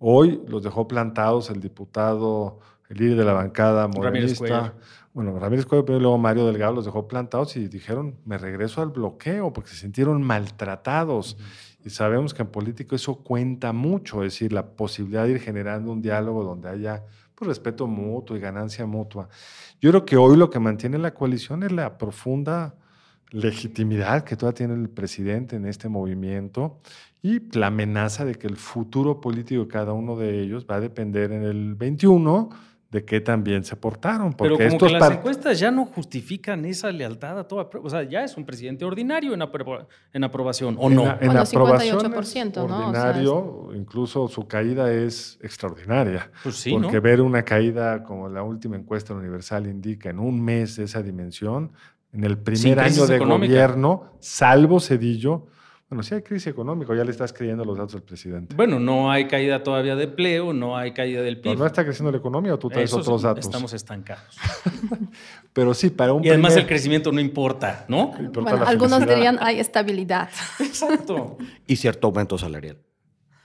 Hoy 0.06 0.42
los 0.50 0.62
dejó 0.64 0.86
plantados 0.86 1.50
el 1.50 1.62
diputado, 1.62 2.60
el 2.90 2.98
líder 2.98 3.20
de 3.20 3.24
la 3.24 3.32
bancada 3.32 3.84
Ramírez 3.84 4.38
morenista. 4.38 4.74
Bueno, 5.14 5.40
Ramírez 5.40 5.66
Cuellar, 5.66 5.86
pero 5.86 5.98
luego 5.98 6.18
Mario 6.18 6.46
Delgado 6.46 6.74
los 6.74 6.84
dejó 6.84 7.08
plantados 7.08 7.56
y 7.56 7.70
dijeron, 7.70 8.18
me 8.26 8.38
regreso 8.38 8.82
al 8.82 8.90
bloqueo 8.90 9.54
porque 9.54 9.70
se 9.70 9.78
sintieron 9.78 10.22
maltratados. 10.22 11.38
Y 11.86 11.90
sabemos 11.90 12.34
que 12.34 12.42
en 12.42 12.50
político 12.50 12.98
eso 12.98 13.16
cuenta 13.16 13.72
mucho, 13.72 14.26
es 14.26 14.34
decir, 14.34 14.52
la 14.52 14.76
posibilidad 14.76 15.24
de 15.24 15.32
ir 15.32 15.40
generando 15.40 15.94
un 15.94 16.02
diálogo 16.02 16.44
donde 16.44 16.68
haya 16.68 17.06
pues, 17.34 17.48
respeto 17.48 17.88
mutuo 17.88 18.36
y 18.36 18.42
ganancia 18.42 18.86
mutua. 18.86 19.30
Yo 19.80 19.90
creo 19.92 20.04
que 20.04 20.18
hoy 20.18 20.36
lo 20.36 20.50
que 20.50 20.60
mantiene 20.60 20.98
la 20.98 21.14
coalición 21.14 21.64
es 21.64 21.72
la 21.72 21.98
profunda 21.98 22.76
legitimidad 23.34 24.24
que 24.24 24.36
todavía 24.38 24.56
tiene 24.58 24.74
el 24.76 24.90
presidente 24.90 25.56
en 25.56 25.66
este 25.66 25.90
movimiento 25.90 26.78
y 27.22 27.40
la 27.58 27.68
amenaza 27.68 28.26
de 28.26 28.36
que 28.36 28.48
el 28.48 28.58
futuro 28.58 29.20
político 29.22 29.64
de 29.64 29.68
cada 29.68 29.94
uno 29.94 30.16
de 30.16 30.40
ellos 30.42 30.66
va 30.70 30.76
a 30.76 30.80
depender 30.80 31.32
en 31.32 31.44
el 31.44 31.76
21 31.76 32.50
de 32.92 33.04
qué 33.06 33.22
también 33.22 33.64
se 33.64 33.76
portaron. 33.76 34.34
Porque 34.34 34.56
Pero 34.56 34.56
como 34.58 34.68
estos 34.76 34.88
que 34.92 35.00
las 35.00 35.12
encuestas 35.12 35.60
ya 35.60 35.72
no 35.72 35.84
justifican 35.86 36.64
esa 36.66 36.92
lealtad 36.92 37.40
a 37.40 37.48
toda. 37.48 37.68
O 37.82 37.90
sea, 37.90 38.04
ya 38.04 38.24
es 38.24 38.38
un 38.38 38.46
presidente 38.46 38.86
ordinario 38.86 39.34
en, 39.34 39.40
apro- 39.40 39.88
en 40.14 40.24
aprobación, 40.24 40.76
¿o 40.78 40.90
en, 40.92 40.96
no? 40.98 41.06
la- 41.06 41.14
en 41.20 41.26
Bueno, 41.26 41.42
aprobación 41.42 42.00
58%, 42.00 42.56
¿no? 42.56 42.66
O 42.66 42.68
sea, 42.68 42.78
ordinario, 43.10 43.70
incluso 43.74 44.28
su 44.28 44.48
caída 44.48 44.94
es 44.94 45.40
extraordinaria. 45.42 46.30
Pues 46.44 46.56
sí, 46.58 46.72
porque 46.72 46.98
¿no? 46.98 47.02
ver 47.02 47.22
una 47.22 47.42
caída 47.44 48.04
como 48.04 48.30
la 48.30 48.44
última 48.44 48.76
encuesta 48.76 49.16
universal 49.16 49.66
indica 49.66 50.12
en 50.12 50.20
un 50.20 50.40
mes 50.40 50.76
de 50.76 50.84
esa 50.84 51.02
dimensión, 51.02 51.72
en 52.14 52.24
el 52.24 52.38
primer 52.38 52.80
año 52.80 53.06
de 53.08 53.16
económica. 53.16 53.52
gobierno, 53.54 54.14
salvo 54.20 54.80
Cedillo, 54.80 55.48
Bueno, 55.90 56.02
sí 56.02 56.16
hay 56.16 56.22
crisis 56.24 56.48
económica, 56.48 56.96
ya 56.96 57.04
le 57.04 57.12
estás 57.12 57.32
creyendo 57.34 57.64
los 57.64 57.78
datos 57.78 57.94
del 57.94 58.02
presidente. 58.02 58.56
Bueno, 58.56 58.80
no 58.80 59.12
hay 59.12 59.28
caída 59.28 59.62
todavía 59.62 59.96
de 59.96 60.06
empleo, 60.06 60.52
no 60.52 60.76
hay 60.76 60.92
caída 60.92 61.22
del 61.22 61.40
PIB. 61.40 61.54
¿No, 61.54 61.60
¿No 61.60 61.66
está 61.68 61.84
creciendo 61.84 62.12
la 62.12 62.18
economía 62.18 62.56
o 62.56 62.58
tú 62.58 62.68
traes 62.70 62.90
Eso 62.90 63.00
otros 63.02 63.22
sí, 63.22 63.28
datos? 63.28 63.46
Estamos 63.46 63.74
estancados. 63.74 64.24
Pero 65.54 65.74
sí, 65.76 65.90
para 65.92 66.14
un 66.14 66.24
Y 66.24 66.30
además 66.30 66.54
primer- 66.54 66.64
el 66.64 66.68
crecimiento 66.68 67.12
no 67.12 67.20
importa, 67.20 67.86
¿no? 67.88 68.14
importa 68.20 68.52
Bueno, 68.52 68.64
la 68.66 68.70
algunos 68.72 69.00
felicidad. 69.00 69.16
dirían 69.16 69.38
hay 69.42 69.60
estabilidad. 69.60 70.30
Exacto. 70.60 71.38
Y 71.68 71.76
cierto 71.76 72.08
aumento 72.08 72.38
salarial. 72.38 72.78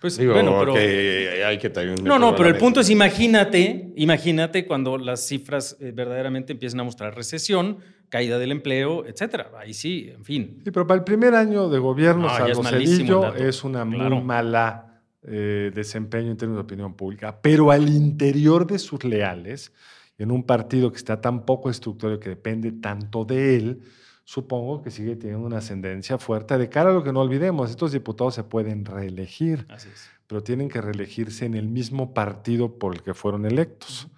Pues 0.01 0.17
Digo, 0.17 0.33
bueno, 0.33 0.57
pero... 0.61 0.75
que 0.75 1.43
hay 1.45 1.59
que 1.59 1.71
también 1.71 1.97
No, 2.05 2.19
no, 2.21 2.35
pero 2.37 2.49
el 2.49 2.57
punto 2.57 2.81
es, 2.81 2.89
imagínate, 2.89 3.93
imagínate 3.97 4.65
cuando 4.65 4.97
las 4.97 5.27
cifras 5.27 5.77
eh, 5.81 5.91
verdaderamente 5.93 6.53
empiecen 6.53 6.79
a 6.81 6.85
mostrar 6.85 7.15
recesión, 7.17 7.79
caída 8.09 8.39
del 8.39 8.53
empleo, 8.53 9.05
etcétera. 9.07 9.51
Ahí 9.59 9.75
sí, 9.75 10.11
en 10.15 10.25
fin. 10.25 10.61
Sí, 10.65 10.71
pero 10.71 10.87
para 10.87 10.99
el 10.99 11.05
primer 11.05 11.35
año 11.35 11.69
de 11.69 11.79
gobierno, 11.79 12.23
No, 12.23 12.29
es 12.31 12.37
salvo 12.57 12.65
Cedillo, 12.65 13.21
dato. 13.21 13.37
es 13.45 13.65
una 13.65 13.85
Claro. 13.89 14.17
muy 14.17 14.25
mala 14.25 14.85
eh, 15.23 15.71
desempeño 15.75 16.31
en 16.31 16.37
términos 16.37 16.59
de 16.63 16.65
opinión 16.65 16.95
pública. 16.95 17.41
Pero 17.43 17.71
al 17.71 17.89
interior 17.89 18.67
de 18.67 18.79
sus 18.79 19.05
leales, 19.05 19.73
en 20.17 20.31
un 20.31 20.43
partido 20.45 20.91
que 20.91 20.97
está 20.97 21.21
tan 21.21 21.45
poco 21.45 21.69
estructurado 21.71 22.19
que 22.19 22.31
depende 22.31 22.73
tanto 22.73 23.25
de 23.25 23.57
él, 23.57 23.83
supongo 24.25 24.81
que 24.83 24.91
sigue 24.91 25.17
teniendo 25.17 25.47
una 25.47 25.59
ascendencia 25.59 26.19
fuerte. 26.19 26.57
De 26.57 26.69
cara 26.69 26.91
a 26.91 26.93
lo 26.93 27.03
que 27.03 27.13
no 27.13 27.21
olvidemos, 27.21 27.69
estos 27.71 27.93
diputados 27.93 28.35
se 28.35 28.45
pueden 28.45 28.85
reelegir, 28.85 29.67
Así 29.69 29.89
es. 29.93 30.09
pero 30.27 30.43
tienen 30.43 30.69
que 30.69 30.81
reelegirse 30.81 31.45
en 31.47 31.55
el 31.55 31.69
mismo 31.69 32.15
partido 32.15 32.79
por 32.79 32.95
el 32.95 33.03
que 33.03 33.13
fueron 33.15 33.45
electos. 33.45 34.09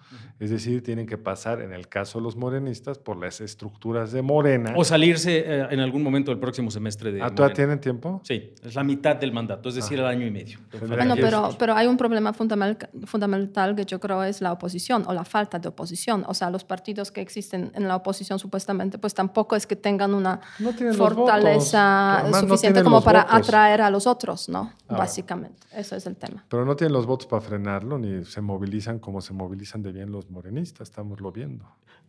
Es 0.41 0.49
decir, 0.49 0.81
tienen 0.81 1.05
que 1.05 1.19
pasar, 1.19 1.61
en 1.61 1.71
el 1.71 1.87
caso 1.87 2.17
de 2.17 2.23
los 2.23 2.35
morenistas, 2.35 2.97
por 2.97 3.15
las 3.15 3.41
estructuras 3.41 4.11
de 4.11 4.23
Morena. 4.23 4.73
O 4.75 4.83
salirse 4.83 5.43
eh, 5.45 5.67
en 5.69 5.79
algún 5.79 6.01
momento 6.01 6.31
del 6.31 6.39
próximo 6.39 6.71
semestre 6.71 7.11
de. 7.11 7.21
¿Ah, 7.21 7.29
todavía 7.29 7.53
tienen 7.53 7.79
tiempo? 7.79 8.21
Sí, 8.23 8.51
es 8.63 8.73
la 8.73 8.83
mitad 8.83 9.15
del 9.17 9.33
mandato, 9.33 9.69
es 9.69 9.75
decir, 9.75 9.99
el 9.99 10.05
año 10.05 10.25
y 10.25 10.31
medio. 10.31 10.57
Bueno, 10.87 11.13
pero, 11.15 11.55
pero 11.59 11.75
hay 11.75 11.85
un 11.85 11.95
problema 11.95 12.33
fundamental, 12.33 12.89
fundamental 13.05 13.75
que 13.75 13.85
yo 13.85 13.99
creo 13.99 14.23
es 14.23 14.41
la 14.41 14.51
oposición 14.51 15.03
o 15.05 15.13
la 15.13 15.25
falta 15.25 15.59
de 15.59 15.67
oposición. 15.67 16.23
O 16.27 16.33
sea, 16.33 16.49
los 16.49 16.63
partidos 16.63 17.11
que 17.11 17.21
existen 17.21 17.71
en 17.75 17.87
la 17.87 17.95
oposición 17.95 18.39
supuestamente, 18.39 18.97
pues 18.97 19.13
tampoco 19.13 19.55
es 19.55 19.67
que 19.67 19.75
tengan 19.75 20.15
una 20.15 20.41
No 20.57 20.73
fortaleza 20.93 22.23
no 22.31 22.39
suficiente 22.39 22.81
como 22.81 23.03
para 23.03 23.25
votos. 23.25 23.47
atraer 23.47 23.81
a 23.81 23.91
los 23.91 24.07
otros, 24.07 24.49
¿no? 24.49 24.73
Ah. 24.87 24.97
Básicamente, 24.97 25.67
eso 25.71 25.95
es 25.95 26.07
el 26.07 26.15
tema. 26.15 26.43
Pero 26.49 26.65
no 26.65 26.75
tienen 26.75 26.93
los 26.93 27.05
votos 27.05 27.27
para 27.27 27.41
frenarlo, 27.41 27.99
ni 27.99 28.25
se 28.25 28.41
movilizan 28.41 28.97
como 28.97 29.21
se 29.21 29.33
movilizan 29.33 29.83
de 29.83 29.91
bien 29.91 30.11
los 30.11 30.30
morenistas, 30.31 30.89
estamos 30.89 31.21
lo 31.21 31.31
viendo. 31.31 31.65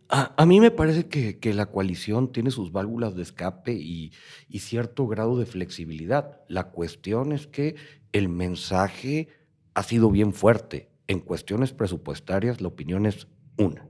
A, 0.09 0.33
a 0.35 0.45
mí 0.45 0.59
me 0.59 0.71
parece 0.71 1.07
que, 1.07 1.39
que 1.39 1.53
la 1.53 1.67
coalición 1.67 2.31
tiene 2.31 2.51
sus 2.51 2.71
válvulas 2.71 3.15
de 3.15 3.21
escape 3.23 3.73
y, 3.73 4.11
y 4.47 4.59
cierto 4.59 5.07
grado 5.07 5.37
de 5.37 5.45
flexibilidad. 5.45 6.41
La 6.47 6.71
cuestión 6.71 7.31
es 7.31 7.47
que 7.47 7.75
el 8.11 8.29
mensaje 8.29 9.27
ha 9.73 9.83
sido 9.83 10.09
bien 10.11 10.33
fuerte. 10.33 10.89
En 11.07 11.19
cuestiones 11.19 11.73
presupuestarias, 11.73 12.61
la 12.61 12.69
opinión 12.69 13.05
es 13.05 13.27
una. 13.57 13.87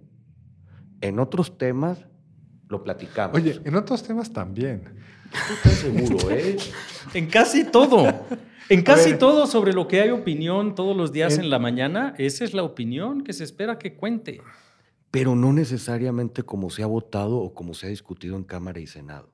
En 1.01 1.19
otros 1.19 1.57
temas, 1.57 2.05
lo 2.69 2.83
platicamos. 2.83 3.35
Oye, 3.35 3.59
en 3.63 3.75
otros 3.75 4.03
temas 4.03 4.31
también. 4.31 4.83
¿tú 5.31 5.53
estás 5.53 5.73
seguro, 5.73 6.31
eh? 6.31 6.57
En 7.13 7.27
casi 7.27 7.63
todo. 7.65 8.07
En 8.69 8.81
casi 8.81 9.15
todo 9.15 9.45
sobre 9.47 9.73
lo 9.73 9.87
que 9.87 10.01
hay 10.01 10.09
opinión 10.11 10.73
todos 10.75 10.95
los 10.95 11.11
días 11.11 11.33
En- 11.37 11.45
en 11.45 11.49
la 11.49 11.59
mañana, 11.59 12.13
esa 12.17 12.43
es 12.45 12.53
la 12.53 12.63
opinión 12.63 13.23
que 13.23 13.33
se 13.33 13.43
espera 13.43 13.77
que 13.77 13.95
cuente. 13.95 14.41
Pero 15.11 15.35
no 15.35 15.53
necesariamente 15.53 16.43
como 16.43 16.69
se 16.69 16.81
ha 16.81 16.87
votado 16.87 17.37
o 17.37 17.53
como 17.53 17.73
se 17.73 17.87
ha 17.87 17.89
discutido 17.89 18.35
en 18.35 18.43
Cámara 18.43 18.79
y 18.79 18.87
Senado. 18.87 19.29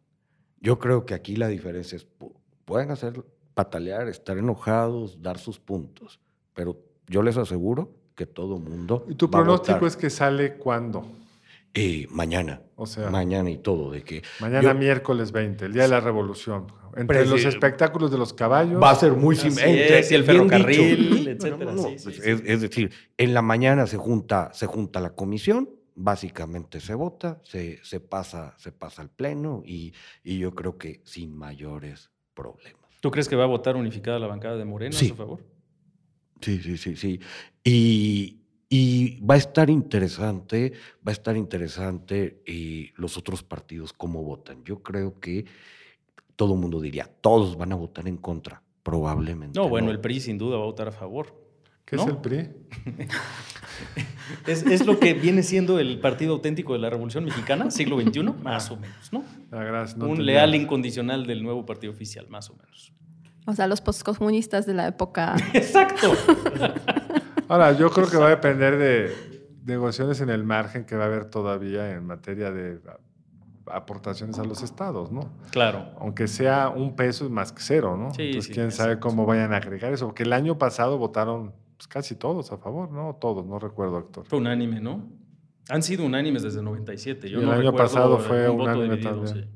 Yo 0.60 0.78
creo 0.80 1.06
que 1.06 1.14
aquí 1.14 1.36
la 1.36 1.48
diferencia 1.48 1.96
es, 1.96 2.06
pu- 2.20 2.34
pueden 2.66 2.92
hacer 2.92 3.24
patalear, 3.54 4.08
estar 4.10 4.38
enojados, 4.38 5.22
dar 5.22 5.38
sus 5.38 5.60
puntos, 5.60 6.20
pero 6.54 6.78
yo 7.08 7.22
les 7.24 7.38
aseguro 7.38 7.92
que 8.16 8.26
todo 8.26 8.58
mundo 8.60 9.06
¿Y 9.08 9.16
tu 9.16 9.28
va 9.30 9.40
a 9.40 9.44
pronóstico 9.44 9.76
votar. 9.76 9.88
es 9.88 9.96
que 9.96 10.10
sale 10.10 10.56
cuándo? 10.56 11.06
Eh, 11.74 12.08
mañana, 12.10 12.62
O 12.76 12.86
sea, 12.88 13.10
mañana 13.10 13.50
y 13.52 13.58
todo, 13.58 13.92
de 13.92 14.02
que 14.04 14.24
mañana 14.42 14.74
yo- 14.74 14.76
miércoles 14.78 15.32
20, 15.32 15.66
el 15.66 15.74
Día 15.74 15.84
de 15.84 15.90
la 15.90 16.00
Revolución. 16.02 16.66
Entre 17.02 17.26
los 17.26 17.46
espectáculos 17.46 18.12
de 18.12 18.18
los 18.18 18.34
caballos. 18.34 18.82
va 18.82 18.92
a 18.92 18.96
ser 18.96 19.14
muy 19.14 19.36
Así 19.36 19.50
sim- 19.52 19.60
entre- 19.60 20.00
es, 20.00 20.12
y 20.12 20.16
el 20.16 20.24
ferrocarril, 20.24 21.38
sí, 21.40 21.96
pues, 22.04 22.16
sí. 22.16 22.22
Es, 22.24 22.42
es 22.46 22.62
decir, 22.62 22.92
en 23.18 23.34
la 23.34 23.42
mañana 23.42 23.88
se 23.88 23.98
junta, 23.98 24.52
se 24.54 24.66
junta 24.68 25.00
la 25.00 25.12
comisión, 25.16 25.70
básicamente 25.96 26.80
se 26.80 26.94
vota, 26.94 27.42
se, 27.44 27.80
se 27.84 28.00
pasa, 28.00 28.56
se 28.58 28.72
pasa 28.72 29.02
al 29.02 29.10
pleno 29.10 29.62
y, 29.66 29.94
y 30.24 30.38
yo 30.40 30.54
creo 30.56 30.78
que 30.78 31.02
sin 31.04 31.36
mayores 31.36 32.10
problemas. 32.34 32.82
¿Tú 33.02 33.12
crees 33.12 33.28
que 33.30 33.36
va 33.36 33.44
a 33.44 33.48
votar 33.48 33.76
unificada 33.76 34.20
la 34.20 34.28
bancada 34.28 34.58
de 34.58 34.66
Morena 34.66 34.96
Sí. 34.96 35.06
a 35.06 35.10
su 35.10 35.16
favor? 35.16 35.44
Sí, 36.42 36.60
sí, 36.62 36.78
sí, 36.78 36.96
sí. 36.96 37.20
Y, 37.64 38.42
y 38.70 39.20
va 39.22 39.36
a 39.36 39.38
estar 39.38 39.70
interesante, 39.70 40.74
va 41.06 41.12
a 41.12 41.14
estar 41.14 41.36
interesante 41.36 42.42
eh, 42.46 42.92
los 42.96 43.18
otros 43.18 43.44
partidos 43.44 43.92
cómo 43.94 44.24
votan. 44.24 44.64
Yo 44.64 44.82
creo 44.82 45.20
que 45.20 45.46
todo 46.39 46.54
el 46.54 46.60
mundo 46.62 46.80
diría, 46.80 47.06
todos 47.19 47.58
van 47.58 47.73
a 47.73 47.75
votar 47.75 48.08
en 48.08 48.15
contra, 48.15 48.62
probablemente. 48.82 49.60
No, 49.60 49.67
bueno, 49.67 49.91
el 49.91 49.99
PRI 49.99 50.21
sin 50.21 50.38
duda 50.38 50.56
va 50.56 50.63
a 50.63 50.67
votar 50.67 50.88
a 50.88 50.91
favor. 50.93 51.36
¿Qué 51.84 51.97
¿no? 51.97 52.04
es 52.04 52.08
el 52.08 52.17
PRI? 52.17 52.49
Es, 54.45 54.63
es 54.63 54.86
lo 54.86 54.99
que 54.99 55.13
viene 55.13 55.41
siendo 55.41 55.80
el 55.80 55.99
partido 55.99 56.34
auténtico 56.34 56.73
de 56.73 56.80
la 56.80 56.89
Revolución 56.89 57.23
Mexicana, 57.23 57.71
siglo 57.71 57.99
XXI, 57.99 58.23
más 58.43 58.69
o 58.69 58.78
menos, 58.78 59.12
¿no? 59.12 59.23
Ah, 59.52 59.63
gracias, 59.63 59.97
no 59.97 60.08
Un 60.08 60.25
leal 60.25 60.54
incondicional 60.54 61.25
del 61.25 61.41
nuevo 61.41 61.65
partido 61.65 61.91
oficial, 61.91 62.28
más 62.30 62.49
o 62.49 62.56
menos. 62.56 62.93
O 63.45 63.54
sea, 63.54 63.67
los 63.67 63.82
postcomunistas 63.82 64.65
de 64.65 64.73
la 64.73 64.88
época. 64.88 65.36
Exacto. 65.54 66.13
Ahora, 67.47 67.71
yo 67.78 67.89
creo 67.89 68.10
que 68.10 68.17
va 68.17 68.28
a 68.28 68.32
depender 68.32 68.78
de 68.78 69.39
negociaciones 69.65 70.21
en 70.21 70.30
el 70.30 70.43
margen 70.43 70.86
que 70.86 70.95
va 70.95 71.06
a 71.06 71.08
haber 71.08 71.25
todavía 71.25 71.91
en 71.91 72.06
materia 72.06 72.52
de 72.52 72.80
aportaciones 73.72 74.38
a 74.40 74.44
los 74.44 74.62
estados, 74.64 75.12
¿no? 75.12 75.30
Claro. 75.52 75.86
Aunque 76.00 76.28
sea 76.28 76.70
un 76.70 76.96
peso 76.96 77.26
es 77.26 77.32
más 77.32 77.52
que 77.52 77.62
cero, 77.62 77.98
¿no? 77.98 78.14
Sí, 78.14 78.24
Entonces, 78.24 78.46
sí, 78.46 78.54
quién 78.54 78.72
sabe 78.72 78.94
exacto. 78.94 79.10
cómo 79.10 79.26
vayan 79.26 79.54
a 79.54 79.58
agregar 79.58 79.94
eso. 79.94 80.06
Porque 80.08 80.24
el 80.24 80.34
año 80.34 80.58
pasado 80.58 80.98
votaron 80.98 81.54
pues, 81.78 81.88
casi 81.88 82.16
todos 82.16 82.52
a 82.52 82.58
favor, 82.58 82.92
¿no? 82.92 83.16
Todos, 83.20 83.46
no 83.46 83.60
recuerdo, 83.60 83.98
actor. 83.98 84.26
Fue 84.28 84.40
unánime, 84.40 84.80
¿no? 84.80 85.08
Han 85.70 85.84
sido 85.84 86.06
unánimes 86.06 86.42
desde 86.44 86.60
el 86.60 86.66
97. 86.66 87.30
Yo 87.30 87.40
Y 87.40 87.42
el 87.44 87.48
no 87.48 87.54
año 87.54 87.74
pasado 87.76 88.18
fue 88.20 88.50
un 88.50 88.62
unánime 88.62 88.96
dividido, 88.96 89.24
también. 89.24 89.36
sí. 89.46 89.50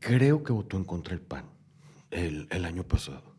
Creo 0.00 0.42
que 0.42 0.52
votó 0.52 0.76
en 0.76 0.84
contra 0.84 1.14
el 1.14 1.20
PAN 1.20 1.44
el, 2.10 2.48
el 2.50 2.64
año 2.64 2.82
pasado. 2.82 3.35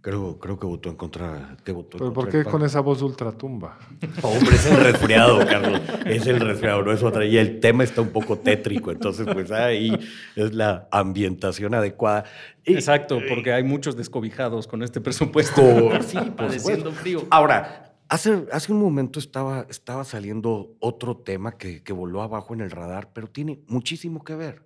Creo, 0.00 0.38
creo 0.38 0.58
que 0.60 0.66
votó 0.66 0.88
en 0.90 0.94
contra, 0.96 1.56
que 1.64 1.72
votó 1.72 1.96
en 1.96 1.98
Pero 1.98 2.12
¿por 2.12 2.24
contra 2.26 2.44
qué 2.44 2.48
con 2.50 2.62
esa 2.62 2.80
voz 2.80 3.00
de 3.00 3.06
ultratumba? 3.06 3.78
Hombre, 4.22 4.54
es 4.54 4.66
el 4.66 4.76
resfriado, 4.76 5.38
Carlos. 5.46 5.80
Es 6.06 6.26
el 6.28 6.38
resfriado, 6.38 6.82
no 6.82 6.92
es 6.92 7.02
otra. 7.02 7.24
Y 7.26 7.36
el 7.36 7.58
tema 7.58 7.82
está 7.82 8.00
un 8.00 8.10
poco 8.10 8.38
tétrico, 8.38 8.92
entonces 8.92 9.26
pues 9.32 9.50
ahí 9.50 9.98
es 10.36 10.54
la 10.54 10.88
ambientación 10.92 11.74
adecuada. 11.74 12.24
Y- 12.64 12.74
Exacto, 12.74 13.18
porque 13.28 13.52
hay 13.52 13.64
muchos 13.64 13.96
descobijados 13.96 14.68
con 14.68 14.84
este 14.84 15.00
presupuesto. 15.00 15.60
Por- 15.62 16.02
sí, 16.04 16.16
por 16.16 16.34
padeciendo 16.36 16.92
frío. 16.92 17.26
Ahora, 17.30 17.96
hace, 18.08 18.46
hace 18.52 18.72
un 18.72 18.78
momento 18.80 19.18
estaba, 19.18 19.66
estaba 19.68 20.04
saliendo 20.04 20.76
otro 20.78 21.16
tema 21.16 21.58
que, 21.58 21.82
que 21.82 21.92
voló 21.92 22.22
abajo 22.22 22.54
en 22.54 22.60
el 22.60 22.70
radar, 22.70 23.10
pero 23.12 23.26
tiene 23.26 23.60
muchísimo 23.66 24.22
que 24.22 24.36
ver. 24.36 24.62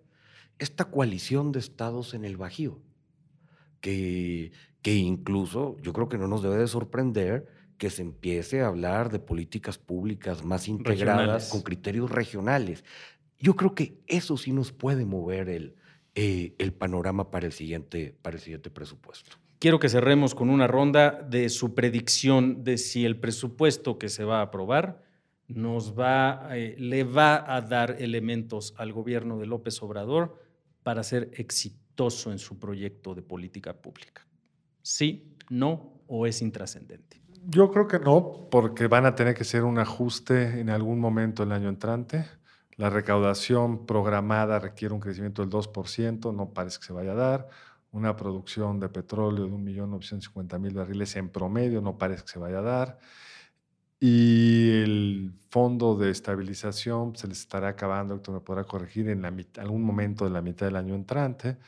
Esta 0.59 0.85
coalición 0.85 1.53
de 1.53 1.59
estados 1.59 2.13
en 2.13 2.27
el 2.27 2.37
Bajío, 2.37 2.79
que, 3.81 4.53
que 4.83 4.95
incluso 4.95 5.77
yo 5.81 5.93
creo 5.93 6.09
que 6.09 6.19
no 6.19 6.29
nos 6.29 6.43
debe 6.43 6.59
de 6.59 6.67
sorprender 6.67 7.47
que 7.79 7.91
se 7.91 8.03
empiece 8.03 8.61
a 8.61 8.67
hablar 8.67 9.11
de 9.11 9.19
políticas 9.19 9.79
públicas 9.79 10.45
más 10.45 10.69
integradas 10.69 11.17
Regionales. 11.17 11.49
con 11.49 11.63
criterios 11.63 12.11
regionales. 12.11 12.85
Yo 13.39 13.57
creo 13.57 13.75
que 13.75 14.01
eso 14.07 14.37
sí 14.37 14.53
nos 14.53 14.71
puede 14.73 15.05
mover 15.05 15.49
el, 15.49 15.75
eh, 16.15 16.55
el 16.59 16.73
panorama 16.73 17.31
para 17.31 17.47
el, 17.47 17.53
siguiente, 17.53 18.15
para 18.23 18.37
el 18.37 18.43
siguiente 18.43 18.71
presupuesto. 18.71 19.37
Quiero 19.59 19.79
que 19.79 19.89
cerremos 19.89 20.35
con 20.35 20.51
una 20.51 20.67
ronda 20.67 21.11
de 21.11 21.49
su 21.49 21.75
predicción 21.75 22.65
de 22.65 22.79
si 22.79 23.05
el 23.05 23.19
presupuesto 23.19 23.99
que 23.99 24.09
se 24.09 24.25
va 24.25 24.41
a 24.41 24.43
aprobar 24.43 25.03
nos 25.49 25.99
va, 25.99 26.49
eh, 26.57 26.75
le 26.79 27.05
va 27.05 27.55
a 27.55 27.61
dar 27.61 27.97
elementos 28.01 28.75
al 28.77 28.93
gobierno 28.93 29.39
de 29.39 29.47
López 29.47 29.83
Obrador 29.83 30.41
para 30.83 31.03
ser 31.03 31.31
exitoso 31.35 32.33
en 32.33 32.39
su 32.39 32.59
proyecto 32.59 33.15
de 33.15 33.23
política 33.23 33.75
pública. 33.75 34.27
¿Sí, 34.83 35.37
no 35.49 35.93
o 36.07 36.27
es 36.27 36.43
intrascendente? 36.43 37.23
Yo 37.49 37.71
creo 37.71 37.89
que 37.89 37.99
no, 37.99 38.49
porque 38.51 38.87
van 38.87 39.07
a 39.07 39.15
tener 39.15 39.35
que 39.35 39.43
hacer 39.43 39.65
un 39.65 39.79
ajuste 39.79 40.61
en 40.61 40.71
algún 40.71 41.01
momento 41.01 41.43
el 41.43 41.53
año 41.53 41.69
entrante. 41.69 42.25
La 42.77 42.89
recaudación 42.91 43.85
programada 43.87 44.59
requiere 44.59 44.95
un 44.95 45.01
crecimiento 45.01 45.43
del 45.43 45.51
2%, 45.51 46.33
no 46.33 46.51
parece 46.53 46.79
que 46.79 46.87
se 46.87 46.93
vaya 46.93 47.13
a 47.13 47.17
dar. 47.17 47.49
Una 47.91 48.17
producción 48.17 48.81
de 48.81 48.89
petróleo 48.89 49.45
de 49.45 49.51
1.950.000 49.51 50.73
barriles 50.75 51.15
en 51.17 51.29
promedio, 51.29 51.81
no 51.83 51.99
parece 51.99 52.23
que 52.23 52.29
se 52.31 52.39
vaya 52.39 52.59
a 52.59 52.63
dar. 52.63 52.99
Y 54.01 54.71
el 54.83 55.33
fondo 55.51 55.97
de 55.97 56.11
estabilización 56.11 57.15
se 57.15 57.29
les 57.29 57.41
estará 57.41 57.69
acabando, 57.69 58.15
Héctor 58.15 58.35
me 58.35 58.41
podrá 58.41 58.65
corregir, 58.65 59.09
en 59.09 59.23
la 59.23 59.31
mit- 59.31 59.59
algún 59.59 59.83
momento 59.83 60.25
de 60.25 60.31
la 60.31 60.43
mitad 60.43 60.67
del 60.67 60.77
año 60.77 60.95
entrante. 60.95 61.59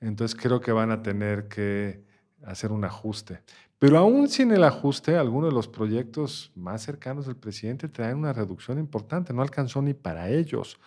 Entonces 0.00 0.38
creo 0.40 0.60
que 0.60 0.72
van 0.72 0.90
a 0.90 1.02
tener 1.02 1.46
que 1.48 2.04
hacer 2.46 2.72
un 2.72 2.84
ajuste. 2.84 3.42
Pero 3.78 3.98
aún 3.98 4.28
sin 4.28 4.50
el 4.52 4.64
ajuste, 4.64 5.16
algunos 5.16 5.50
de 5.50 5.54
los 5.54 5.68
proyectos 5.68 6.52
más 6.54 6.82
cercanos 6.82 7.26
del 7.26 7.36
presidente 7.36 7.88
traen 7.88 8.18
una 8.18 8.32
reducción 8.32 8.78
importante. 8.78 9.32
No 9.32 9.42
alcanzó 9.42 9.82
ni 9.82 9.94
para 9.94 10.30
ellos. 10.30 10.78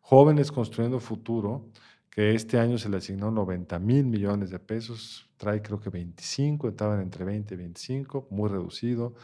Jóvenes 0.00 0.52
Construyendo 0.52 1.00
Futuro, 1.00 1.66
que 2.08 2.34
este 2.34 2.58
año 2.58 2.78
se 2.78 2.88
le 2.88 2.96
asignó 2.96 3.30
90 3.30 3.78
mil 3.78 4.06
millones 4.06 4.50
de 4.50 4.58
pesos, 4.58 5.28
trae 5.36 5.60
creo 5.60 5.80
que 5.80 5.90
25, 5.90 6.68
estaban 6.68 7.00
entre 7.02 7.24
20 7.24 7.52
y 7.52 7.56
25, 7.58 8.28
muy 8.30 8.48
reducido. 8.48 9.14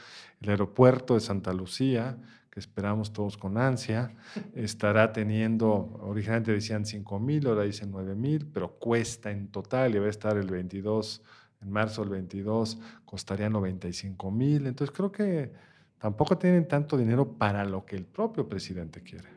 El 0.41 0.51
aeropuerto 0.51 1.15
de 1.15 1.21
Santa 1.21 1.55
Lucía, 1.55 2.19
que 2.51 2.61
esperamos 2.61 3.15
todos 3.15 3.39
con 3.39 3.57
ansia, 3.57 4.15
estará 4.55 5.11
teniendo, 5.15 5.99
originalmente 6.03 6.53
decían 6.53 6.85
5 6.85 7.19
mil, 7.19 7.47
ahora 7.47 7.63
dicen 7.63 7.91
9 7.91 8.15
mil, 8.15 8.47
pero 8.47 8.79
cuesta 8.79 9.31
en 9.31 9.49
total 9.49 9.95
y 9.95 9.99
va 10.01 10.07
a 10.07 10.11
estar 10.11 10.37
el 10.37 10.49
22, 10.51 11.23
en 11.63 11.71
marzo 11.71 12.03
del 12.03 12.11
22, 12.11 12.79
costaría 13.05 13.49
95 13.49 14.31
mil. 14.31 14.67
Entonces 14.67 14.95
creo 14.95 15.11
que 15.11 15.53
tampoco 15.99 16.37
tienen 16.37 16.67
tanto 16.67 16.97
dinero 16.97 17.33
para 17.33 17.65
lo 17.65 17.85
que 17.85 17.97
el 17.97 18.05
propio 18.05 18.49
presidente 18.49 19.03
quiere. 19.03 19.29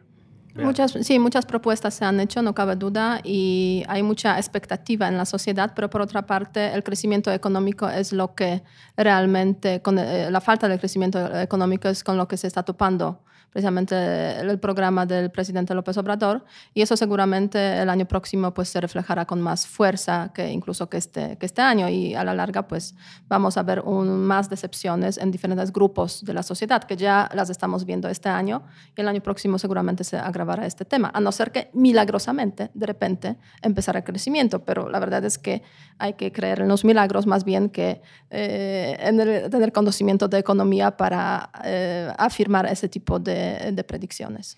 Muchas, 0.55 0.93
sí, 1.01 1.19
muchas 1.19 1.45
propuestas 1.45 1.95
se 1.95 2.05
han 2.05 2.19
hecho, 2.21 2.41
no 2.41 2.55
cabe 2.55 2.77
duda, 2.77 3.19
y 3.23 3.83
hay 3.89 4.03
mucha 4.03 4.38
expectativa 4.38 5.09
en 5.09 5.17
la 5.17 5.25
sociedad, 5.25 5.73
pero 5.75 5.89
por 5.89 6.01
otra 6.01 6.25
parte, 6.25 6.73
el 6.73 6.81
crecimiento 6.81 7.29
económico 7.31 7.89
es 7.89 8.13
lo 8.13 8.35
que 8.35 8.63
realmente, 8.95 9.81
con 9.81 9.99
eh, 9.99 10.31
la 10.31 10.39
falta 10.39 10.69
de 10.69 10.79
crecimiento 10.79 11.38
económico 11.39 11.89
es 11.89 12.05
con 12.05 12.15
lo 12.15 12.29
que 12.29 12.38
se 12.38 12.47
está 12.47 12.63
topando 12.63 13.19
precisamente 13.51 14.39
el 14.39 14.60
programa 14.60 15.05
del 15.05 15.31
presidente 15.31 15.73
López 15.73 15.97
Obrador 15.97 16.43
y 16.73 16.81
eso 16.81 16.97
seguramente 16.97 17.81
el 17.81 17.89
año 17.89 18.05
próximo 18.05 18.53
pues 18.53 18.69
se 18.69 18.81
reflejará 18.81 19.25
con 19.25 19.41
más 19.41 19.65
fuerza 19.67 20.31
que 20.34 20.51
incluso 20.51 20.89
que 20.89 20.97
este, 20.97 21.38
que 21.38 21.45
este 21.45 21.62
año 21.62 21.88
y 21.89 22.15
a 22.15 22.23
la 22.23 22.34
larga 22.34 22.67
pues 22.67 22.95
vamos 23.27 23.58
a 23.58 23.63
ver 23.63 23.81
un, 23.81 24.25
más 24.25 24.49
decepciones 24.49 25.17
en 25.17 25.31
diferentes 25.31 25.71
grupos 25.71 26.23
de 26.25 26.34
la 26.34 26.43
sociedad 26.43 26.84
que 26.84 26.97
ya 26.97 27.29
las 27.34 27.49
estamos 27.49 27.86
viendo 27.86 28.10
este 28.10 28.29
año 28.29 28.63
y 28.95 29.01
el 29.01 29.08
año 29.08 29.21
próximo 29.21 29.58
seguramente 29.58 30.03
se 30.03 30.17
agravará 30.17 30.65
este 30.65 30.86
tema, 30.86 31.12
a 31.13 31.19
no 31.19 31.31
ser 31.31 31.51
que 31.51 31.69
milagrosamente 31.73 32.71
de 32.73 32.86
repente 32.86 33.38
empezara 33.62 33.99
el 33.99 34.05
crecimiento, 34.05 34.63
pero 34.63 34.89
la 34.89 34.99
verdad 34.99 35.23
es 35.25 35.38
que 35.38 35.63
hay 35.97 36.13
que 36.13 36.31
creer 36.31 36.62
en 36.62 36.67
los 36.67 36.84
milagros 36.84 37.25
más 37.25 37.43
bien 37.43 37.69
que 37.69 38.01
eh, 38.29 38.97
en 38.99 39.19
el, 39.19 39.49
tener 39.49 39.71
conocimiento 39.71 40.27
de 40.27 40.39
economía 40.39 40.97
para 40.97 41.49
eh, 41.63 42.12
afirmar 42.17 42.65
ese 42.65 42.89
tipo 42.89 43.19
de 43.19 43.35
de, 43.36 43.84
predicciones. 43.84 44.58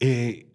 Eh, 0.00 0.50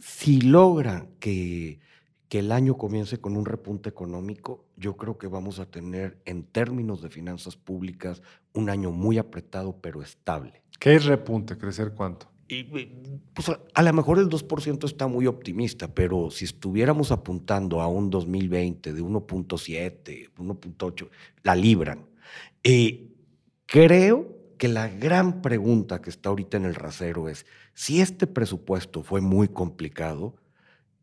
si 0.00 0.40
logra 0.40 1.06
que, 1.20 1.80
que 2.28 2.40
el 2.40 2.52
año 2.52 2.76
comience 2.76 3.18
con 3.18 3.36
un 3.36 3.44
repunte 3.44 3.88
económico, 3.88 4.66
yo 4.76 4.96
creo 4.96 5.18
que 5.18 5.26
vamos 5.26 5.58
a 5.58 5.66
tener 5.66 6.18
en 6.24 6.44
términos 6.44 7.02
de 7.02 7.10
finanzas 7.10 7.56
públicas 7.56 8.22
un 8.52 8.70
año 8.70 8.90
muy 8.90 9.18
apretado 9.18 9.78
pero 9.80 10.02
estable. 10.02 10.62
¿Qué 10.78 10.94
es 10.94 11.04
repunte? 11.04 11.56
¿Crecer 11.56 11.92
cuánto? 11.94 12.28
Y, 12.48 12.62
pues, 13.34 13.50
a, 13.74 13.82
lo 13.82 13.92
mejor 13.92 14.18
el 14.18 14.28
2% 14.28 14.84
está 14.84 15.08
muy 15.08 15.26
optimista, 15.26 15.92
pero 15.92 16.30
si 16.30 16.44
estuviéramos 16.44 17.10
apuntando 17.10 17.80
a 17.80 17.88
un 17.88 18.08
2020 18.08 18.92
de 18.92 19.02
1.7, 19.02 20.30
1.8, 20.36 21.08
la 21.42 21.56
libran. 21.56 22.06
Eh, 22.62 23.08
creo 23.66 24.35
que 24.56 24.68
la 24.68 24.88
gran 24.88 25.42
pregunta 25.42 26.00
que 26.00 26.10
está 26.10 26.30
ahorita 26.30 26.56
en 26.56 26.64
el 26.64 26.74
rasero 26.74 27.28
es, 27.28 27.46
si 27.74 28.00
este 28.00 28.26
presupuesto 28.26 29.02
fue 29.02 29.20
muy 29.20 29.48
complicado, 29.48 30.36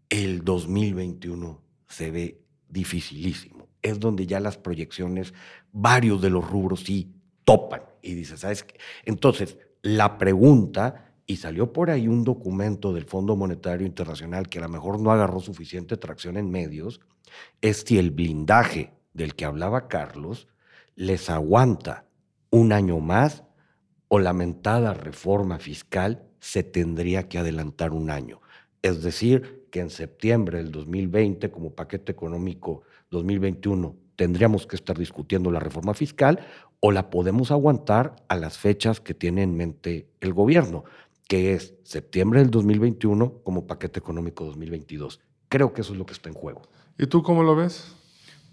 el 0.10 0.44
2021 0.44 1.62
se 1.88 2.12
ve 2.12 2.42
dificilísimo. 2.70 3.68
Es 3.82 4.00
donde 4.00 4.26
ya 4.26 4.40
las 4.40 4.58
proyecciones, 4.58 5.34
varios 5.72 6.22
de 6.22 6.30
los 6.30 6.50
rubros 6.50 6.82
sí 6.82 7.14
topan. 7.46 7.82
Y 8.02 8.14
dices, 8.14 8.42
¿sabes 8.42 8.64
qué? 8.64 8.80
Entonces, 9.06 9.58
la 9.82 10.18
pregunta, 10.18 11.14
y 11.26 11.38
salió 11.38 11.74
por 11.74 11.90
ahí 11.90 12.08
un 12.08 12.24
documento 12.24 12.94
del 12.94 13.06
Fondo 13.06 13.36
Monetario 13.36 13.86
Internacional 13.86 14.50
que 14.50 14.60
a 14.60 14.64
lo 14.64 14.70
mejor 14.70 15.00
no 15.00 15.12
agarró 15.12 15.40
suficiente 15.40 15.98
tracción 15.98 16.38
en 16.38 16.50
medios, 16.50 17.02
es 17.62 17.84
si 17.86 17.98
el 17.98 18.12
blindaje 18.12 18.94
del 19.14 19.36
que 19.36 19.46
hablaba 19.46 19.88
Carlos 19.88 20.48
les 20.96 21.30
aguanta 21.30 22.06
un 22.54 22.72
año 22.72 23.00
más 23.00 23.44
o 24.10 24.20
lamentada 24.20 24.94
reforma 24.94 25.58
fiscal 25.58 26.24
se 26.40 26.62
tendría 26.62 27.28
que 27.28 27.40
adelantar 27.40 27.94
un 27.94 28.12
año. 28.12 28.42
Es 28.84 29.02
decir, 29.02 29.66
que 29.72 29.80
en 29.80 29.90
septiembre 29.90 30.60
del 30.60 30.72
2020, 30.72 31.50
como 31.50 31.74
paquete 31.74 32.12
económico 32.12 32.84
2021, 33.10 33.96
tendríamos 34.16 34.68
que 34.68 34.76
estar 34.76 34.96
discutiendo 34.96 35.50
la 35.50 35.60
reforma 35.60 35.96
fiscal 35.96 36.46
o 36.80 36.92
la 36.92 37.10
podemos 37.10 37.50
aguantar 37.50 38.18
a 38.28 38.36
las 38.36 38.60
fechas 38.60 39.00
que 39.02 39.16
tiene 39.16 39.42
en 39.42 39.58
mente 39.58 40.08
el 40.22 40.32
gobierno, 40.34 40.84
que 41.28 41.56
es 41.56 41.74
septiembre 41.82 42.42
del 42.42 42.52
2021 42.52 43.40
como 43.44 43.66
paquete 43.66 43.98
económico 43.98 44.46
2022. 44.46 45.22
Creo 45.50 45.74
que 45.74 45.82
eso 45.82 45.94
es 45.94 45.98
lo 45.98 46.06
que 46.06 46.14
está 46.14 46.30
en 46.30 46.36
juego. 46.36 46.62
¿Y 47.00 47.08
tú 47.08 47.24
cómo 47.24 47.42
lo 47.42 47.56
ves? 47.56 47.96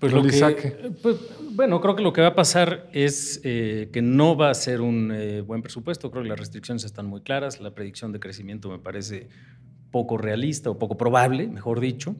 Pues, 0.00 0.14
lo 0.14 0.22
que, 0.22 0.92
pues, 1.02 1.16
bueno, 1.52 1.78
creo 1.82 1.94
que 1.94 2.02
lo 2.02 2.14
que 2.14 2.22
va 2.22 2.28
a 2.28 2.34
pasar 2.34 2.88
es 2.94 3.38
eh, 3.44 3.90
que 3.92 4.00
no 4.00 4.34
va 4.34 4.48
a 4.48 4.54
ser 4.54 4.80
un 4.80 5.12
eh, 5.12 5.42
buen 5.42 5.60
presupuesto. 5.60 6.10
Creo 6.10 6.22
que 6.22 6.30
las 6.30 6.38
restricciones 6.38 6.84
están 6.84 7.04
muy 7.04 7.20
claras. 7.20 7.60
La 7.60 7.74
predicción 7.74 8.10
de 8.10 8.18
crecimiento 8.18 8.70
me 8.70 8.78
parece 8.78 9.28
poco 9.90 10.16
realista 10.16 10.70
o 10.70 10.78
poco 10.78 10.96
probable, 10.96 11.48
mejor 11.48 11.80
dicho. 11.80 12.16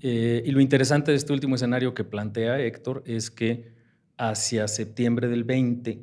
Eh, 0.00 0.42
y 0.44 0.50
lo 0.50 0.60
interesante 0.60 1.12
de 1.12 1.18
este 1.18 1.32
último 1.32 1.54
escenario 1.54 1.94
que 1.94 2.02
plantea 2.02 2.58
Héctor 2.58 3.04
es 3.06 3.30
que 3.30 3.74
hacia 4.18 4.66
septiembre 4.66 5.28
del 5.28 5.44
20 5.44 6.02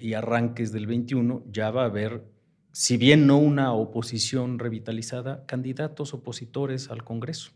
y 0.00 0.14
arranques 0.14 0.70
del 0.70 0.86
21 0.86 1.42
ya 1.50 1.72
va 1.72 1.82
a 1.82 1.86
haber, 1.86 2.22
si 2.70 2.96
bien 2.96 3.26
no 3.26 3.38
una 3.38 3.72
oposición 3.72 4.60
revitalizada, 4.60 5.44
candidatos 5.46 6.14
opositores 6.14 6.90
al 6.90 7.02
Congreso. 7.02 7.50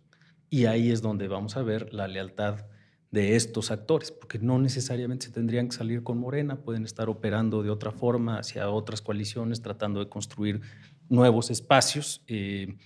Y 0.50 0.66
ahí 0.66 0.90
es 0.90 1.02
donde 1.02 1.28
vamos 1.28 1.56
a 1.56 1.62
ver 1.62 1.92
la 1.92 2.08
lealtad 2.08 2.66
de 3.10 3.36
estos 3.36 3.70
actores, 3.70 4.10
porque 4.10 4.38
no 4.38 4.58
necesariamente 4.58 5.26
se 5.26 5.32
tendrían 5.32 5.68
que 5.68 5.76
salir 5.76 6.02
con 6.02 6.18
Morena, 6.18 6.62
pueden 6.62 6.84
estar 6.84 7.08
operando 7.08 7.62
de 7.62 7.70
otra 7.70 7.92
forma 7.92 8.38
hacia 8.38 8.68
otras 8.68 9.00
coaliciones, 9.00 9.62
tratando 9.62 10.00
de 10.00 10.08
construir 10.08 10.60
nuevos 11.08 11.50
espacios, 11.50 12.22
eh, 12.26 12.76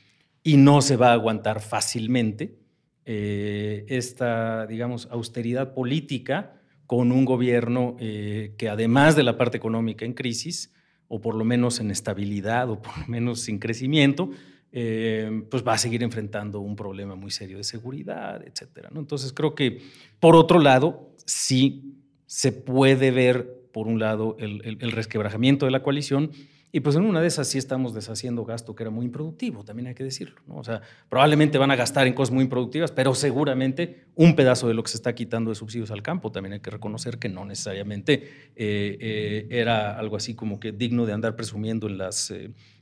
y 0.42 0.57
no 0.57 0.83
se 0.83 0.96
va 0.96 1.11
a 1.11 1.14
aguantar 1.14 1.61
fácilmente 1.61 2.59
eh, 3.05 3.85
esta, 3.88 4.66
digamos, 4.66 5.09
austeridad 5.11 5.75
política 5.75 6.61
con 6.87 7.12
un 7.12 7.25
gobierno 7.25 7.96
eh, 7.99 8.55
que 8.59 8.68
además 8.68 9.16
de 9.16 9.23
la 9.23 9.37
parte 9.37 9.57
económica 9.57 10.05
en 10.05 10.12
crisis, 10.12 10.73
o 11.09 11.20
por 11.20 11.35
lo 11.35 11.44
menos 11.44 11.81
en 11.81 11.90
estabilidad, 11.90 12.70
o 12.70 12.81
por 12.81 12.96
lo 12.99 13.07
menos 13.07 13.40
sin 13.40 13.59
crecimiento, 13.59 14.31
eh, 14.72 15.42
pues 15.50 15.66
va 15.66 15.72
a 15.72 15.78
seguir 15.78 16.02
enfrentando 16.02 16.61
un 16.61 16.76
problema 16.76 17.16
muy 17.16 17.30
serio 17.30 17.56
de 17.56 17.64
seguridad, 17.64 18.42
etcétera. 18.46 18.90
Entonces 18.94 19.33
creo 19.33 19.54
que, 19.54 19.83
por 20.20 20.37
otro 20.37 20.61
lado, 20.61 21.11
sí 21.26 21.96
se 22.26 22.52
puede 22.52 23.11
ver, 23.11 23.68
por 23.72 23.88
un 23.88 23.98
lado, 23.98 24.37
el, 24.38 24.92
resquebrajamiento 24.92 25.66
de 25.66 25.72
la 25.72 25.83
coalición, 25.83 26.30
y 26.72 26.78
pues 26.78 26.94
en 26.94 27.02
una 27.02 27.20
de 27.20 27.26
esas 27.26 27.48
sí 27.48 27.59
estamos 27.59 27.94
deshaciendo 27.94 28.44
gasto 28.44 28.76
que 28.76 28.85
era 28.85 28.90
muy 28.90 29.06
improductivo, 29.06 29.64
también 29.64 29.88
hay 29.88 29.94
que 29.96 30.04
decirlo. 30.04 30.40
O 30.46 30.62
sea, 30.62 30.83
probablemente 31.09 31.59
van 31.59 31.72
a 31.72 31.76
gastar 31.76 32.06
en 32.06 32.14
cosas 32.14 32.33
muy 32.33 32.44
improductivas, 32.44 32.92
pero 32.92 33.12
seguramente 33.16 34.04
un 34.14 34.37
pedazo 34.37 34.68
de 34.68 34.74
lo 34.74 34.85
que 34.85 34.90
se 34.90 34.98
está 34.98 35.12
quitando 35.16 35.50
de 35.50 35.56
subsidios 35.56 35.90
al 35.90 36.02
campo, 36.02 36.30
también 36.30 36.52
hay 36.52 36.61
que 36.61 36.70
reconocer 36.70 37.18
que 37.18 37.28
no 37.28 37.44
necesariamente 37.44 38.52
eh, 38.54 38.96
eh, 39.00 39.48
era 39.50 39.98
algo 39.98 40.14
así 40.14 40.37
como 40.37 40.61
que 40.61 40.70
digno 40.70 41.06
de 41.06 41.12
andar 41.12 41.35
presumiendo 41.35 41.88
en 41.88 41.98
las 41.98 42.33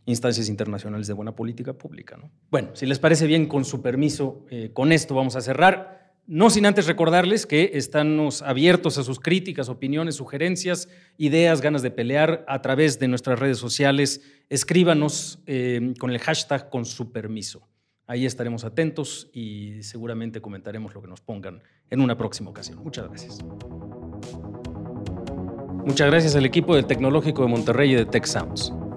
instancias 0.08 0.48
internacionales 0.48 1.06
de 1.06 1.12
buena 1.12 1.34
política 1.34 1.72
pública. 1.72 2.16
¿no? 2.16 2.30
Bueno, 2.50 2.70
si 2.74 2.86
les 2.86 2.98
parece 2.98 3.26
bien, 3.26 3.46
con 3.46 3.64
su 3.64 3.82
permiso, 3.82 4.46
con 4.72 4.92
esto 4.92 5.14
vamos 5.14 5.36
a 5.36 5.40
cerrar. 5.40 5.98
No 6.30 6.50
sin 6.50 6.66
antes 6.66 6.86
recordarles 6.86 7.46
que 7.46 7.70
estamos 7.72 8.42
abiertos 8.42 8.98
a 8.98 9.02
sus 9.02 9.18
críticas, 9.18 9.70
opiniones, 9.70 10.16
sugerencias, 10.16 10.90
ideas, 11.16 11.62
ganas 11.62 11.80
de 11.80 11.90
pelear 11.90 12.44
a 12.46 12.60
través 12.60 12.98
de 12.98 13.08
nuestras 13.08 13.38
redes 13.38 13.56
sociales. 13.56 14.20
Escríbanos 14.50 15.38
eh, 15.46 15.94
con 15.98 16.10
el 16.10 16.18
hashtag 16.18 16.68
con 16.68 16.84
su 16.84 17.12
permiso. 17.12 17.66
Ahí 18.06 18.26
estaremos 18.26 18.64
atentos 18.64 19.30
y 19.32 19.82
seguramente 19.82 20.42
comentaremos 20.42 20.94
lo 20.94 21.00
que 21.00 21.08
nos 21.08 21.22
pongan 21.22 21.62
en 21.88 22.00
una 22.02 22.18
próxima 22.18 22.50
ocasión. 22.50 22.78
Muchas 22.84 23.08
gracias. 23.08 23.38
Muchas 25.86 26.06
gracias 26.08 26.36
al 26.36 26.44
equipo 26.44 26.74
del 26.76 26.84
Tecnológico 26.84 27.40
de 27.40 27.48
Monterrey 27.48 27.92
y 27.92 27.94
de 27.94 28.04
Tech 28.04 28.26
Sounds. 28.26 28.70